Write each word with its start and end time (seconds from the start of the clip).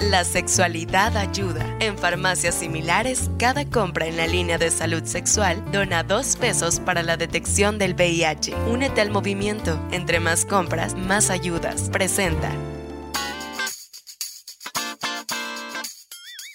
La 0.00 0.24
sexualidad 0.24 1.16
ayuda. 1.16 1.64
En 1.80 1.96
farmacias 1.96 2.56
similares, 2.56 3.30
cada 3.38 3.64
compra 3.64 4.06
en 4.06 4.16
la 4.16 4.26
línea 4.26 4.58
de 4.58 4.70
salud 4.70 5.04
sexual 5.04 5.64
dona 5.72 6.02
dos 6.02 6.36
pesos 6.36 6.80
para 6.80 7.02
la 7.02 7.16
detección 7.16 7.78
del 7.78 7.94
VIH. 7.94 8.54
Únete 8.70 9.00
al 9.00 9.10
movimiento. 9.10 9.78
Entre 9.92 10.20
más 10.20 10.44
compras, 10.44 10.94
más 10.94 11.30
ayudas. 11.30 11.90
Presenta. 11.90 12.50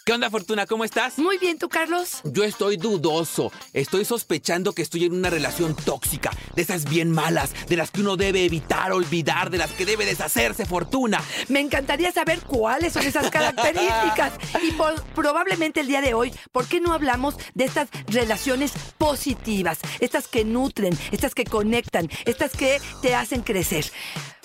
¿Qué 0.10 0.14
onda, 0.14 0.32
Fortuna? 0.32 0.66
¿Cómo 0.66 0.84
estás? 0.84 1.20
Muy 1.20 1.38
bien, 1.38 1.60
¿tú, 1.60 1.70
Carlos? 1.70 2.22
Yo 2.24 2.44
estoy 2.44 2.78
dudoso. 2.78 3.52
Estoy 3.74 4.06
sospechando 4.06 4.74
que 4.74 4.82
estoy 4.82 5.06
en 5.06 5.14
una 5.14 5.30
relación 5.30 5.76
tóxica, 5.76 6.32
de 6.56 6.64
esas 6.64 6.90
bien 6.90 7.12
malas, 7.12 7.52
de 7.68 7.78
las 7.78 7.92
que 7.92 8.02
uno 8.02 8.18
debe 8.18 8.44
evitar, 8.44 8.92
olvidar, 8.92 9.52
de 9.52 9.60
las 9.60 9.70
que 9.70 9.86
debe 9.86 10.08
deshacerse, 10.08 10.66
Fortuna. 10.66 11.24
Me 11.48 11.60
encantaría 11.60 12.12
saber 12.12 12.40
cuáles 12.40 12.94
son 12.94 13.06
esas 13.06 13.30
características. 13.30 14.34
y 14.64 14.74
probablemente 15.14 15.82
el 15.82 15.88
día 15.88 16.02
de 16.02 16.16
hoy, 16.16 16.34
¿por 16.52 16.66
qué 16.66 16.80
no 16.80 16.94
hablamos 16.94 17.36
de 17.54 17.66
estas 17.66 17.90
relaciones 18.08 18.72
positivas? 18.98 19.78
Estas 20.00 20.28
que 20.28 20.44
nutren, 20.44 20.98
estas 21.12 21.36
que 21.36 21.44
conectan, 21.44 22.10
estas 22.26 22.54
que 22.54 22.82
te 23.04 23.14
hacen 23.14 23.44
crecer. 23.44 23.86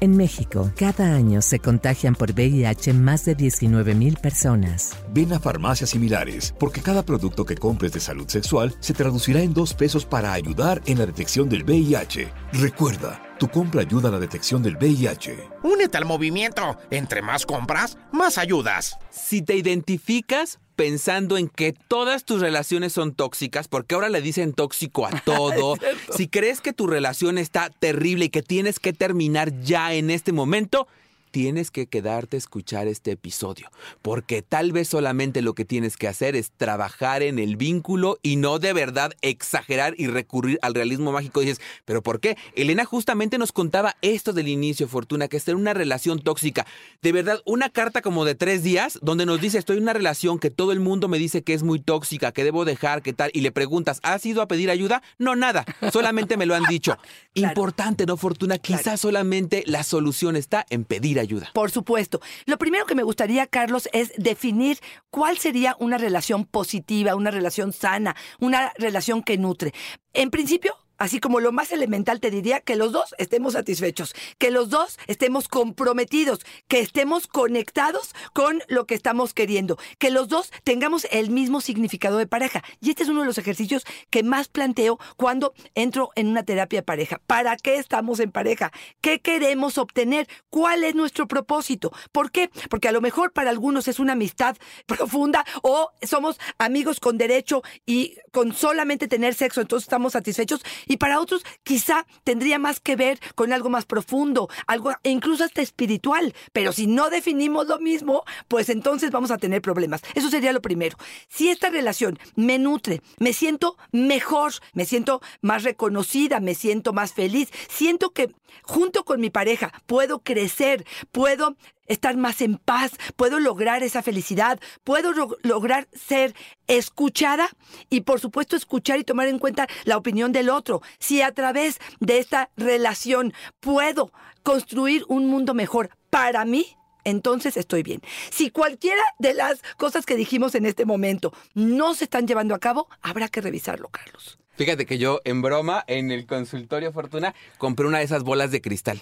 En 0.00 0.16
México, 0.16 0.72
cada 0.76 1.14
año 1.14 1.42
se 1.42 1.58
contagian 1.58 2.14
por 2.14 2.32
VIH 2.32 2.94
más 2.94 3.26
de 3.26 3.34
19 3.34 3.94
mil 3.94 4.16
personas. 4.16 4.96
Ven 5.12 5.34
a 5.34 5.38
farmacias 5.38 5.90
similares, 5.90 6.54
porque 6.58 6.80
cada 6.80 7.04
producto 7.04 7.44
que 7.44 7.56
compres 7.56 7.92
de 7.92 8.00
salud 8.00 8.26
sexual 8.28 8.74
se 8.80 8.94
traducirá 8.94 9.42
en 9.42 9.52
dos 9.52 9.74
pesos 9.74 10.06
para 10.06 10.32
ayudar 10.32 10.80
en 10.86 10.98
la 10.98 11.04
detección 11.04 11.50
del 11.50 11.64
VIH. 11.64 12.32
Recuerda, 12.54 13.22
tu 13.42 13.48
compra 13.48 13.80
ayuda 13.80 14.08
a 14.08 14.12
la 14.12 14.20
detección 14.20 14.62
del 14.62 14.76
VIH. 14.76 15.48
Únete 15.64 15.98
al 15.98 16.04
movimiento. 16.04 16.78
Entre 16.92 17.22
más 17.22 17.44
compras, 17.44 17.98
más 18.12 18.38
ayudas. 18.38 18.98
Si 19.10 19.42
te 19.42 19.56
identificas 19.56 20.60
pensando 20.76 21.36
en 21.36 21.48
que 21.48 21.72
todas 21.72 22.24
tus 22.24 22.40
relaciones 22.40 22.92
son 22.92 23.14
tóxicas, 23.14 23.66
porque 23.66 23.96
ahora 23.96 24.10
le 24.10 24.22
dicen 24.22 24.52
tóxico 24.52 25.06
a 25.06 25.10
todo, 25.24 25.74
si 26.16 26.28
crees 26.28 26.60
que 26.60 26.72
tu 26.72 26.86
relación 26.86 27.36
está 27.36 27.68
terrible 27.68 28.26
y 28.26 28.28
que 28.28 28.42
tienes 28.42 28.78
que 28.78 28.92
terminar 28.92 29.60
ya 29.62 29.92
en 29.92 30.12
este 30.12 30.30
momento, 30.30 30.86
tienes 31.32 31.70
que 31.70 31.86
quedarte 31.86 32.36
a 32.36 32.38
escuchar 32.38 32.86
este 32.86 33.10
episodio, 33.10 33.70
porque 34.02 34.42
tal 34.42 34.70
vez 34.70 34.86
solamente 34.86 35.42
lo 35.42 35.54
que 35.54 35.64
tienes 35.64 35.96
que 35.96 36.06
hacer 36.06 36.36
es 36.36 36.52
trabajar 36.52 37.22
en 37.22 37.38
el 37.38 37.56
vínculo 37.56 38.18
y 38.22 38.36
no 38.36 38.58
de 38.58 38.72
verdad 38.74 39.12
exagerar 39.22 39.94
y 39.96 40.06
recurrir 40.06 40.58
al 40.62 40.74
realismo 40.74 41.10
mágico. 41.10 41.40
dices, 41.40 41.60
¿pero 41.84 42.02
por 42.02 42.20
qué? 42.20 42.36
Elena 42.54 42.84
justamente 42.84 43.38
nos 43.38 43.50
contaba 43.50 43.96
esto 44.02 44.32
del 44.32 44.46
inicio, 44.46 44.86
Fortuna, 44.86 45.26
que 45.26 45.38
está 45.38 45.50
en 45.50 45.56
una 45.56 45.74
relación 45.74 46.20
tóxica. 46.20 46.66
De 47.00 47.12
verdad, 47.12 47.40
una 47.46 47.70
carta 47.70 48.02
como 48.02 48.24
de 48.26 48.34
tres 48.34 48.62
días 48.62 48.98
donde 49.02 49.26
nos 49.26 49.40
dice, 49.40 49.58
estoy 49.58 49.78
en 49.78 49.84
una 49.84 49.94
relación 49.94 50.38
que 50.38 50.50
todo 50.50 50.70
el 50.70 50.80
mundo 50.80 51.08
me 51.08 51.18
dice 51.18 51.42
que 51.42 51.54
es 51.54 51.62
muy 51.62 51.80
tóxica, 51.80 52.32
que 52.32 52.44
debo 52.44 52.66
dejar, 52.66 53.00
que 53.02 53.14
tal, 53.14 53.30
y 53.32 53.40
le 53.40 53.52
preguntas, 53.52 54.00
¿has 54.02 54.24
ido 54.26 54.42
a 54.42 54.48
pedir 54.48 54.70
ayuda? 54.70 55.02
No, 55.18 55.34
nada, 55.34 55.64
solamente 55.92 56.36
me 56.36 56.44
lo 56.44 56.54
han 56.54 56.64
dicho. 56.64 56.98
Importante, 57.34 58.04
¿no, 58.04 58.18
Fortuna? 58.18 58.58
Quizás 58.58 59.00
solamente 59.00 59.64
la 59.66 59.82
solución 59.82 60.36
está 60.36 60.66
en 60.68 60.84
pedir 60.84 61.18
ayuda 61.18 61.21
ayuda. 61.22 61.50
Por 61.52 61.70
supuesto. 61.70 62.20
Lo 62.46 62.58
primero 62.58 62.86
que 62.86 62.94
me 62.94 63.02
gustaría, 63.02 63.46
Carlos, 63.46 63.88
es 63.92 64.12
definir 64.16 64.78
cuál 65.10 65.38
sería 65.38 65.76
una 65.78 65.98
relación 65.98 66.44
positiva, 66.44 67.14
una 67.14 67.30
relación 67.30 67.72
sana, 67.72 68.16
una 68.40 68.72
relación 68.76 69.22
que 69.22 69.38
nutre. 69.38 69.72
En 70.12 70.30
principio, 70.30 70.76
Así 71.02 71.18
como 71.18 71.40
lo 71.40 71.50
más 71.50 71.72
elemental 71.72 72.20
te 72.20 72.30
diría 72.30 72.60
que 72.60 72.76
los 72.76 72.92
dos 72.92 73.12
estemos 73.18 73.54
satisfechos, 73.54 74.14
que 74.38 74.52
los 74.52 74.70
dos 74.70 75.00
estemos 75.08 75.48
comprometidos, 75.48 76.46
que 76.68 76.78
estemos 76.78 77.26
conectados 77.26 78.14
con 78.32 78.62
lo 78.68 78.86
que 78.86 78.94
estamos 78.94 79.34
queriendo, 79.34 79.78
que 79.98 80.12
los 80.12 80.28
dos 80.28 80.52
tengamos 80.62 81.08
el 81.10 81.30
mismo 81.30 81.60
significado 81.60 82.18
de 82.18 82.28
pareja. 82.28 82.62
Y 82.80 82.90
este 82.90 83.02
es 83.02 83.08
uno 83.08 83.22
de 83.22 83.26
los 83.26 83.36
ejercicios 83.36 83.84
que 84.10 84.22
más 84.22 84.46
planteo 84.46 85.00
cuando 85.16 85.54
entro 85.74 86.10
en 86.14 86.28
una 86.28 86.44
terapia 86.44 86.78
de 86.78 86.84
pareja. 86.84 87.20
¿Para 87.26 87.56
qué 87.56 87.78
estamos 87.78 88.20
en 88.20 88.30
pareja? 88.30 88.70
¿Qué 89.00 89.20
queremos 89.20 89.78
obtener? 89.78 90.28
¿Cuál 90.50 90.84
es 90.84 90.94
nuestro 90.94 91.26
propósito? 91.26 91.90
¿Por 92.12 92.30
qué? 92.30 92.48
Porque 92.70 92.86
a 92.86 92.92
lo 92.92 93.00
mejor 93.00 93.32
para 93.32 93.50
algunos 93.50 93.88
es 93.88 93.98
una 93.98 94.12
amistad 94.12 94.56
profunda 94.86 95.44
o 95.62 95.90
somos 96.02 96.38
amigos 96.58 97.00
con 97.00 97.18
derecho 97.18 97.64
y 97.86 98.18
con 98.30 98.54
solamente 98.54 99.08
tener 99.08 99.34
sexo, 99.34 99.60
entonces 99.60 99.86
estamos 99.86 100.12
satisfechos 100.12 100.62
para 100.96 101.20
otros 101.20 101.44
quizá 101.62 102.06
tendría 102.24 102.58
más 102.58 102.80
que 102.80 102.96
ver 102.96 103.20
con 103.34 103.52
algo 103.52 103.70
más 103.70 103.84
profundo, 103.84 104.48
algo 104.66 104.92
incluso 105.02 105.44
hasta 105.44 105.62
espiritual. 105.62 106.34
Pero 106.52 106.72
si 106.72 106.86
no 106.86 107.10
definimos 107.10 107.66
lo 107.66 107.78
mismo, 107.78 108.24
pues 108.48 108.68
entonces 108.68 109.10
vamos 109.10 109.30
a 109.30 109.38
tener 109.38 109.62
problemas. 109.62 110.02
Eso 110.14 110.30
sería 110.30 110.52
lo 110.52 110.62
primero. 110.62 110.96
Si 111.28 111.48
esta 111.48 111.70
relación 111.70 112.18
me 112.34 112.58
nutre, 112.58 113.02
me 113.18 113.32
siento 113.32 113.76
mejor, 113.92 114.52
me 114.72 114.84
siento 114.84 115.20
más 115.40 115.62
reconocida, 115.62 116.40
me 116.40 116.54
siento 116.54 116.92
más 116.92 117.12
feliz, 117.12 117.50
siento 117.68 118.10
que 118.10 118.32
junto 118.62 119.04
con 119.04 119.20
mi 119.20 119.30
pareja 119.30 119.72
puedo 119.86 120.20
crecer, 120.20 120.84
puedo 121.10 121.56
estar 121.92 122.16
más 122.16 122.40
en 122.40 122.56
paz, 122.56 122.92
puedo 123.16 123.38
lograr 123.38 123.82
esa 123.82 124.02
felicidad, 124.02 124.60
puedo 124.84 125.12
lograr 125.42 125.88
ser 125.92 126.34
escuchada 126.66 127.48
y 127.90 128.02
por 128.02 128.20
supuesto 128.20 128.56
escuchar 128.56 128.98
y 128.98 129.04
tomar 129.04 129.28
en 129.28 129.38
cuenta 129.38 129.66
la 129.84 129.96
opinión 129.96 130.32
del 130.32 130.50
otro. 130.50 130.82
Si 130.98 131.22
a 131.22 131.32
través 131.32 131.78
de 132.00 132.18
esta 132.18 132.50
relación 132.56 133.32
puedo 133.60 134.12
construir 134.42 135.04
un 135.08 135.26
mundo 135.26 135.54
mejor 135.54 135.90
para 136.10 136.44
mí, 136.44 136.76
entonces 137.04 137.56
estoy 137.56 137.82
bien. 137.82 138.00
Si 138.30 138.50
cualquiera 138.50 139.02
de 139.18 139.34
las 139.34 139.62
cosas 139.76 140.06
que 140.06 140.16
dijimos 140.16 140.54
en 140.54 140.66
este 140.66 140.84
momento 140.84 141.32
no 141.54 141.94
se 141.94 142.04
están 142.04 142.26
llevando 142.26 142.54
a 142.54 142.60
cabo, 142.60 142.88
habrá 143.02 143.28
que 143.28 143.40
revisarlo, 143.40 143.88
Carlos. 143.88 144.38
Fíjate 144.56 144.84
que 144.84 144.98
yo, 144.98 145.20
en 145.24 145.40
broma, 145.40 145.82
en 145.86 146.10
el 146.10 146.26
consultorio 146.26 146.92
Fortuna, 146.92 147.34
compré 147.56 147.86
una 147.86 147.98
de 147.98 148.04
esas 148.04 148.22
bolas 148.22 148.50
de 148.50 148.60
cristal. 148.60 149.00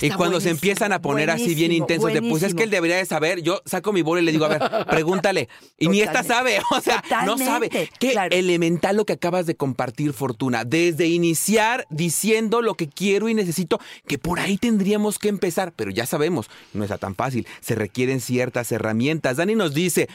y 0.00 0.10
cuando 0.10 0.40
se 0.40 0.50
empiezan 0.50 0.92
a 0.92 1.02
poner 1.02 1.30
así 1.30 1.54
bien 1.54 1.72
intensos, 1.72 2.12
de 2.12 2.22
pues 2.22 2.42
es 2.44 2.54
que 2.54 2.62
él 2.62 2.70
debería 2.70 2.96
de 2.96 3.04
saber, 3.04 3.42
yo 3.42 3.60
saco 3.64 3.92
mi 3.92 4.02
bola 4.02 4.22
y 4.22 4.24
le 4.24 4.32
digo, 4.32 4.44
a 4.44 4.48
ver, 4.48 4.62
pregúntale. 4.88 5.48
Y 5.78 5.88
ni 5.88 6.00
esta 6.00 6.22
sabe, 6.22 6.60
o 6.70 6.80
sea, 6.80 7.02
no 7.26 7.36
sabe. 7.38 7.70
Qué 7.98 8.14
elemental 8.30 8.96
lo 8.96 9.04
que 9.04 9.14
acabas 9.14 9.46
de 9.46 9.56
compartir, 9.56 10.12
Fortuna. 10.12 10.64
Desde 10.64 11.06
iniciar 11.06 11.86
diciendo 11.90 12.62
lo 12.62 12.74
que 12.74 12.88
quiero 12.88 13.28
y 13.28 13.34
necesito, 13.34 13.80
que 14.06 14.18
por 14.18 14.38
ahí 14.38 14.58
tendríamos 14.58 15.18
que 15.18 15.28
empezar. 15.28 15.72
Pero 15.74 15.90
ya 15.90 16.06
sabemos, 16.06 16.48
no 16.72 16.84
está 16.84 16.98
tan 16.98 17.16
fácil. 17.16 17.46
Se 17.60 17.74
requieren 17.74 18.20
ciertas 18.20 18.70
herramientas. 18.70 19.38
Dani 19.38 19.56
nos 19.56 19.74
dice, 19.74 20.08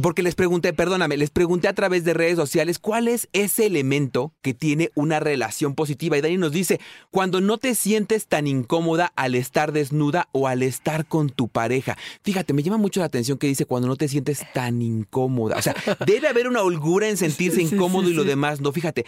porque 0.00 0.22
les 0.22 0.34
pregunté, 0.34 0.72
perdóname, 0.72 1.16
les 1.16 1.30
pregunté 1.30 1.66
a 1.66 1.72
través 1.72 2.04
de 2.04 2.14
redes 2.14 2.36
sociales 2.36 2.78
cuál 2.78 3.08
es 3.08 3.28
ese 3.32 3.66
elemento 3.66 4.32
que 4.40 4.54
tiene 4.54 4.90
una 4.94 5.18
relación 5.18 5.74
positiva. 5.74 6.16
Y 6.16 6.20
Dani 6.20 6.36
nos 6.36 6.52
dice, 6.52 6.80
cuando 7.10 7.40
no 7.40 7.58
te 7.58 7.74
sientes 7.74 8.26
tan 8.26 8.46
incómoda 8.46 9.12
al 9.16 9.34
estar 9.34 9.72
desnuda 9.72 10.28
o 10.32 10.46
al 10.46 10.62
estar 10.62 11.06
con 11.06 11.28
tu 11.28 11.48
pareja. 11.48 11.98
Fíjate, 12.22 12.52
me 12.52 12.62
llama 12.62 12.78
mucho 12.78 13.00
la 13.00 13.06
atención 13.06 13.38
que 13.38 13.48
dice 13.48 13.66
cuando 13.66 13.88
no 13.88 13.96
te 13.96 14.08
sientes 14.08 14.44
tan 14.54 14.80
incómoda. 14.80 15.56
O 15.56 15.62
sea, 15.62 15.74
debe 16.06 16.28
haber 16.28 16.46
una 16.46 16.62
holgura 16.62 17.08
en 17.08 17.16
sentirse 17.16 17.60
incómodo 17.62 18.08
y 18.08 18.14
lo 18.14 18.24
demás 18.24 18.60
no. 18.60 18.72
Fíjate, 18.72 19.04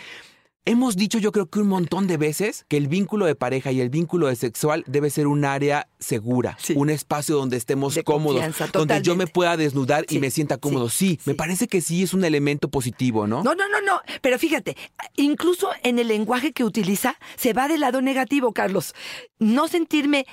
Hemos 0.64 0.94
dicho 0.94 1.18
yo 1.18 1.32
creo 1.32 1.46
que 1.46 1.58
un 1.58 1.66
montón 1.66 2.06
de 2.06 2.16
veces 2.16 2.66
que 2.68 2.76
el 2.76 2.86
vínculo 2.86 3.26
de 3.26 3.34
pareja 3.34 3.72
y 3.72 3.80
el 3.80 3.90
vínculo 3.90 4.28
de 4.28 4.36
sexual 4.36 4.84
debe 4.86 5.10
ser 5.10 5.26
un 5.26 5.44
área 5.44 5.88
segura, 5.98 6.56
Sí. 6.60 6.74
un 6.76 6.88
espacio 6.88 7.34
donde 7.34 7.56
estemos 7.56 7.96
De 7.96 8.04
cómodos, 8.04 8.44
donde 8.72 9.02
yo 9.02 9.16
me 9.16 9.26
pueda 9.26 9.56
desnudar 9.56 10.06
y 10.08 10.20
me 10.20 10.30
sienta 10.30 10.58
cómodo. 10.58 10.88
Sí, 10.88 11.18
sí, 11.20 11.30
me 11.30 11.34
parece 11.34 11.66
que 11.66 11.80
sí 11.80 12.04
es 12.04 12.14
un 12.14 12.24
elemento 12.24 12.68
positivo, 12.68 13.26
¿no? 13.26 13.42
No, 13.42 13.56
no, 13.56 13.68
no, 13.68 13.80
no. 13.80 14.00
Pero 14.20 14.38
fíjate, 14.38 14.76
incluso 15.16 15.68
en 15.82 15.98
el 15.98 16.06
lenguaje 16.06 16.52
que 16.52 16.62
utiliza, 16.62 17.18
se 17.36 17.52
va 17.54 17.66
del 17.66 17.80
lado 17.80 18.00
negativo, 18.00 18.52
Carlos. 18.52 18.94
No 19.40 19.66
sentirme 19.66 20.26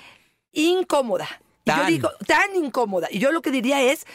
incómoda. 0.51 1.27
Y 1.65 1.71
yo 1.71 1.85
digo, 1.85 2.09
tan 2.25 2.55
incómoda. 2.55 3.07
Y 3.11 3.19
yo 3.19 3.31
lo 3.31 3.41
que 3.41 3.51
diría 3.51 3.81
es, 3.81 4.05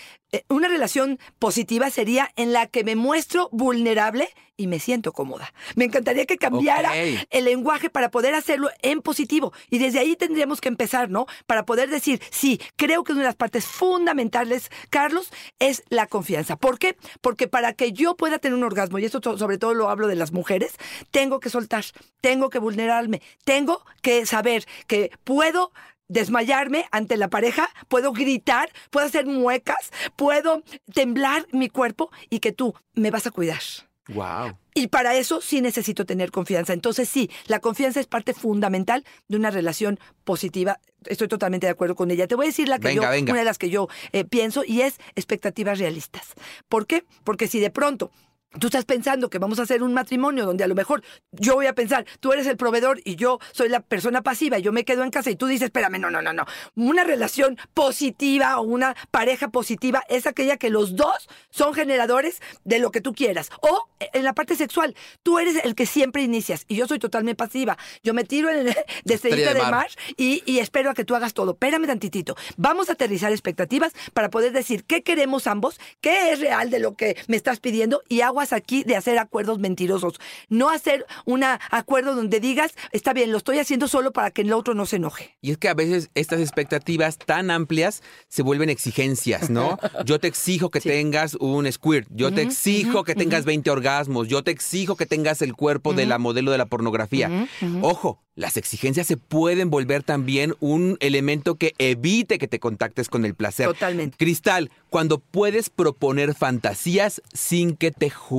una 0.49 0.69
relación 0.69 1.19
positiva 1.39 1.91
sería 1.91 2.31
en 2.37 2.53
la 2.53 2.67
que 2.67 2.85
me 2.85 2.97
muestro 2.97 3.49
vulnerable 3.53 4.29
y 4.57 4.69
me 4.69 4.79
siento 4.79 5.13
cómoda. 5.13 5.53
Me 5.75 5.85
encantaría 5.85 6.27
que 6.27 6.37
cambiara 6.39 6.91
el 7.31 7.45
lenguaje 7.45 7.91
para 7.91 8.11
poder 8.13 8.35
hacerlo 8.37 8.71
en 8.83 9.03
positivo. 9.03 9.53
Y 9.69 9.79
desde 9.79 9.99
ahí 9.99 10.15
tendríamos 10.15 10.61
que 10.61 10.69
empezar, 10.69 11.11
¿no? 11.11 11.27
Para 11.47 11.65
poder 11.67 11.91
decir, 11.91 12.21
sí, 12.31 12.61
creo 12.77 13.03
que 13.03 13.13
una 13.13 13.23
de 13.23 13.27
las 13.27 13.35
partes 13.35 13.65
fundamentales, 13.67 14.71
Carlos, 14.91 15.31
es 15.59 15.83
la 15.89 16.07
confianza. 16.07 16.55
¿Por 16.57 16.79
qué? 16.79 16.97
Porque 17.21 17.49
para 17.49 17.73
que 17.73 17.93
yo 17.93 18.17
pueda 18.17 18.39
tener 18.39 18.57
un 18.57 18.63
orgasmo, 18.65 18.99
y 19.01 19.05
esto 19.05 19.21
to- 19.21 19.39
sobre 19.39 19.59
todo 19.59 19.75
lo 19.75 19.89
hablo 19.91 20.07
de 20.07 20.15
las 20.15 20.31
mujeres, 20.33 20.75
tengo 21.11 21.41
que 21.41 21.51
soltar, 21.51 21.85
tengo 22.21 22.49
que 22.49 22.61
vulnerarme, 22.61 23.23
tengo 23.45 23.85
que 24.03 24.25
saber 24.25 24.65
que 24.87 25.11
puedo 25.25 25.73
desmayarme 26.09 26.87
ante 26.91 27.17
la 27.17 27.29
pareja, 27.29 27.69
puedo 27.89 28.12
gritar, 28.12 28.71
puedo 28.91 29.06
hacer 29.06 29.27
muecas, 29.27 29.91
puedo 30.17 30.62
temblar 30.93 31.47
mi 31.53 31.69
cuerpo 31.69 32.11
y 32.31 32.41
que 32.41 32.53
tú 32.53 32.75
me 32.95 33.11
vas 33.11 33.27
a 33.27 33.31
cuidar. 33.31 33.61
Wow. 34.09 34.59
Y 34.75 34.89
para 34.89 35.15
eso 35.15 35.41
sí 35.41 35.62
necesito 35.62 36.05
tener 36.05 36.31
confianza. 36.31 36.73
Entonces 36.73 37.09
sí, 37.09 37.31
la 37.47 37.61
confianza 37.61 38.01
es 38.01 38.06
parte 38.06 38.35
fundamental 38.35 39.05
de 39.29 39.37
una 39.37 39.51
relación 39.51 39.99
positiva. 40.25 40.79
Estoy 41.06 41.29
totalmente 41.29 41.67
de 41.67 41.71
acuerdo 41.71 41.95
con 41.95 42.11
ella. 42.11 42.27
Te 42.27 42.35
voy 42.35 42.47
a 42.47 42.49
decir 42.49 42.69
la 42.69 42.79
que 42.79 42.89
Venga, 42.89 43.05
yo, 43.05 43.11
venga. 43.11 43.33
una 43.33 43.41
de 43.41 43.45
las 43.47 43.57
que 43.57 43.71
yo 43.71 43.89
eh, 44.12 44.25
pienso 44.25 44.62
y 44.67 44.83
es 44.83 44.99
expectativas 45.15 45.79
realistas. 45.79 46.35
¿Por 46.69 46.87
qué? 46.87 47.05
Porque 47.23 47.47
si 47.47 47.61
de 47.61 47.71
pronto 47.71 48.11
tú 48.59 48.69
estás 48.69 48.85
pensando 48.85 49.31
que 49.31 49.39
vamos 49.39 49.59
a 49.59 49.62
hacer 49.62 49.83
un 49.83 49.95
matrimonio 49.95 50.45
donde 50.47 50.65
a 50.65 50.69
lo 50.69 50.75
mejor 50.75 51.03
yo 51.33 51.55
voy 51.55 51.67
a 51.67 51.75
pensar, 51.75 52.06
tú 52.21 52.33
eres 52.33 52.47
el 52.47 52.56
proveedor 52.56 53.01
y 53.05 53.17
yo 53.17 53.39
soy 53.53 53.69
la 53.69 53.81
persona 53.81 54.23
pasiva 54.23 54.59
y 54.59 54.62
yo 54.62 54.73
me 54.73 54.85
quedo 54.85 55.03
en 55.03 55.11
casa 55.11 55.31
y 55.31 55.37
tú 55.37 55.47
dices, 55.47 55.67
espérame, 55.67 55.99
no, 55.99 56.11
no, 56.11 56.23
no, 56.23 56.33
no. 56.33 56.45
Una 56.75 57.05
relación 57.05 57.59
positiva 57.75 58.59
o 58.59 58.62
una 58.62 58.95
pareja 59.11 59.49
positiva 59.49 60.05
es 60.09 60.27
aquella 60.27 60.56
que 60.56 60.71
los 60.71 60.97
dos 60.97 61.29
son 61.51 61.75
generadores 61.75 62.41
de 62.65 62.79
lo 62.79 62.91
que 62.91 63.01
tú 63.01 63.15
quieras. 63.15 63.51
O 63.61 63.89
eh, 64.01 64.11
en 64.12 64.25
la 64.25 64.35
parte 64.35 64.57
sexual, 64.57 64.95
tú 65.23 65.39
eres 65.39 65.65
el 65.65 65.75
que 65.75 65.87
siempre 65.87 66.23
inicias 66.23 66.65
y 66.69 66.77
yo 66.77 66.87
soy 66.87 66.99
totalmente 66.99 67.37
pasiva. 67.37 67.77
Yo 68.03 68.15
me 68.15 68.25
tiro 68.25 68.50
en 68.50 68.69
el, 68.69 68.77
de 69.05 69.15
estrellita 69.15 69.55
de 69.55 69.61
mar. 69.62 69.71
mar 69.71 69.87
y, 70.17 70.43
y 70.47 70.59
espero 70.59 70.91
a 70.91 70.95
que 70.95 71.05
tú 71.05 71.15
hagas 71.15 71.35
todo. 71.35 71.53
Espérame 71.53 71.87
tantitito. 71.87 72.37
Vamos 72.57 72.89
a 72.89 72.93
aterrizar 72.93 73.33
expectativas 73.33 73.93
para 74.12 74.31
poder 74.31 74.53
decir 74.53 74.85
qué 74.85 75.03
queremos 75.03 75.47
ambos, 75.47 75.81
qué 76.00 76.33
es 76.33 76.41
real 76.41 76.71
de 76.71 76.79
lo 76.79 76.97
que 76.97 77.17
me 77.27 77.37
estás 77.37 77.61
pidiendo 77.61 78.03
y 78.09 78.21
aguas 78.44 78.52
aquí 78.52 78.85
de 78.85 78.96
hacer 78.96 79.19
acuerdos 79.19 79.58
mentirosos. 79.58 80.14
No 80.49 80.70
hacer 80.70 81.06
un 81.25 81.44
acuerdo 81.44 82.14
donde 82.14 82.41
digas, 82.41 82.75
está 82.93 83.12
bien, 83.12 83.32
lo 83.32 83.38
estoy 83.38 83.58
haciendo 83.58 83.88
solo 83.88 84.12
para 84.12 84.31
que 84.31 84.43
el 84.43 84.52
otro 84.52 84.75
no 84.75 84.87
se 84.87 84.96
enoje. 84.96 85.37
Y 85.41 85.50
es 85.50 85.58
que 85.58 85.69
a 85.69 85.75
veces 85.75 86.11
estas 86.14 86.41
expectativas 86.41 87.19
tan 87.19 87.50
amplias 87.50 88.02
se 88.29 88.43
vuelven 88.43 88.70
exigencias, 88.70 89.50
¿no? 89.50 89.79
Yo 90.05 90.19
te 90.19 90.29
exijo 90.29 90.70
que 90.70 90.81
tengas 90.81 91.35
un 91.35 91.70
squirt, 91.70 92.08
yo 92.11 92.32
te 92.32 92.43
exijo 92.43 93.05
que 93.05 93.14
tengas 93.14 93.44
20 93.44 93.70
orgasmos, 93.70 94.29
yo 94.29 94.43
te 94.43 94.50
exijo 94.50 94.97
que 94.97 95.06
tengas 95.06 95.43
el 95.43 95.55
cuerpo 95.55 95.94
de 95.94 96.06
la 96.06 96.19
modelo 96.19 96.50
de 96.50 96.58
la 96.58 96.67
pornografía. 96.67 97.49
Ojo, 97.81 98.20
las 98.37 98.56
exigencias 98.56 99.06
se 99.06 99.17
pueden 99.17 99.70
volver 99.70 100.02
también 100.02 100.55
un 100.58 100.97
elemento 100.99 101.55
que 101.55 101.73
evite 101.79 102.38
que 102.38 102.49
te 102.49 102.58
contactes 102.58 103.08
con 103.08 103.25
el 103.25 103.35
placer. 103.35 103.67
Totalmente. 103.67 104.17
Cristal, 104.17 104.70
cuando 104.90 105.19
puedes 105.20 105.70
proponer 105.70 106.35
fantasías 106.35 107.23
sin 107.32 107.76
que 107.76 107.93
te 107.93 108.11
juzguen. 108.11 108.34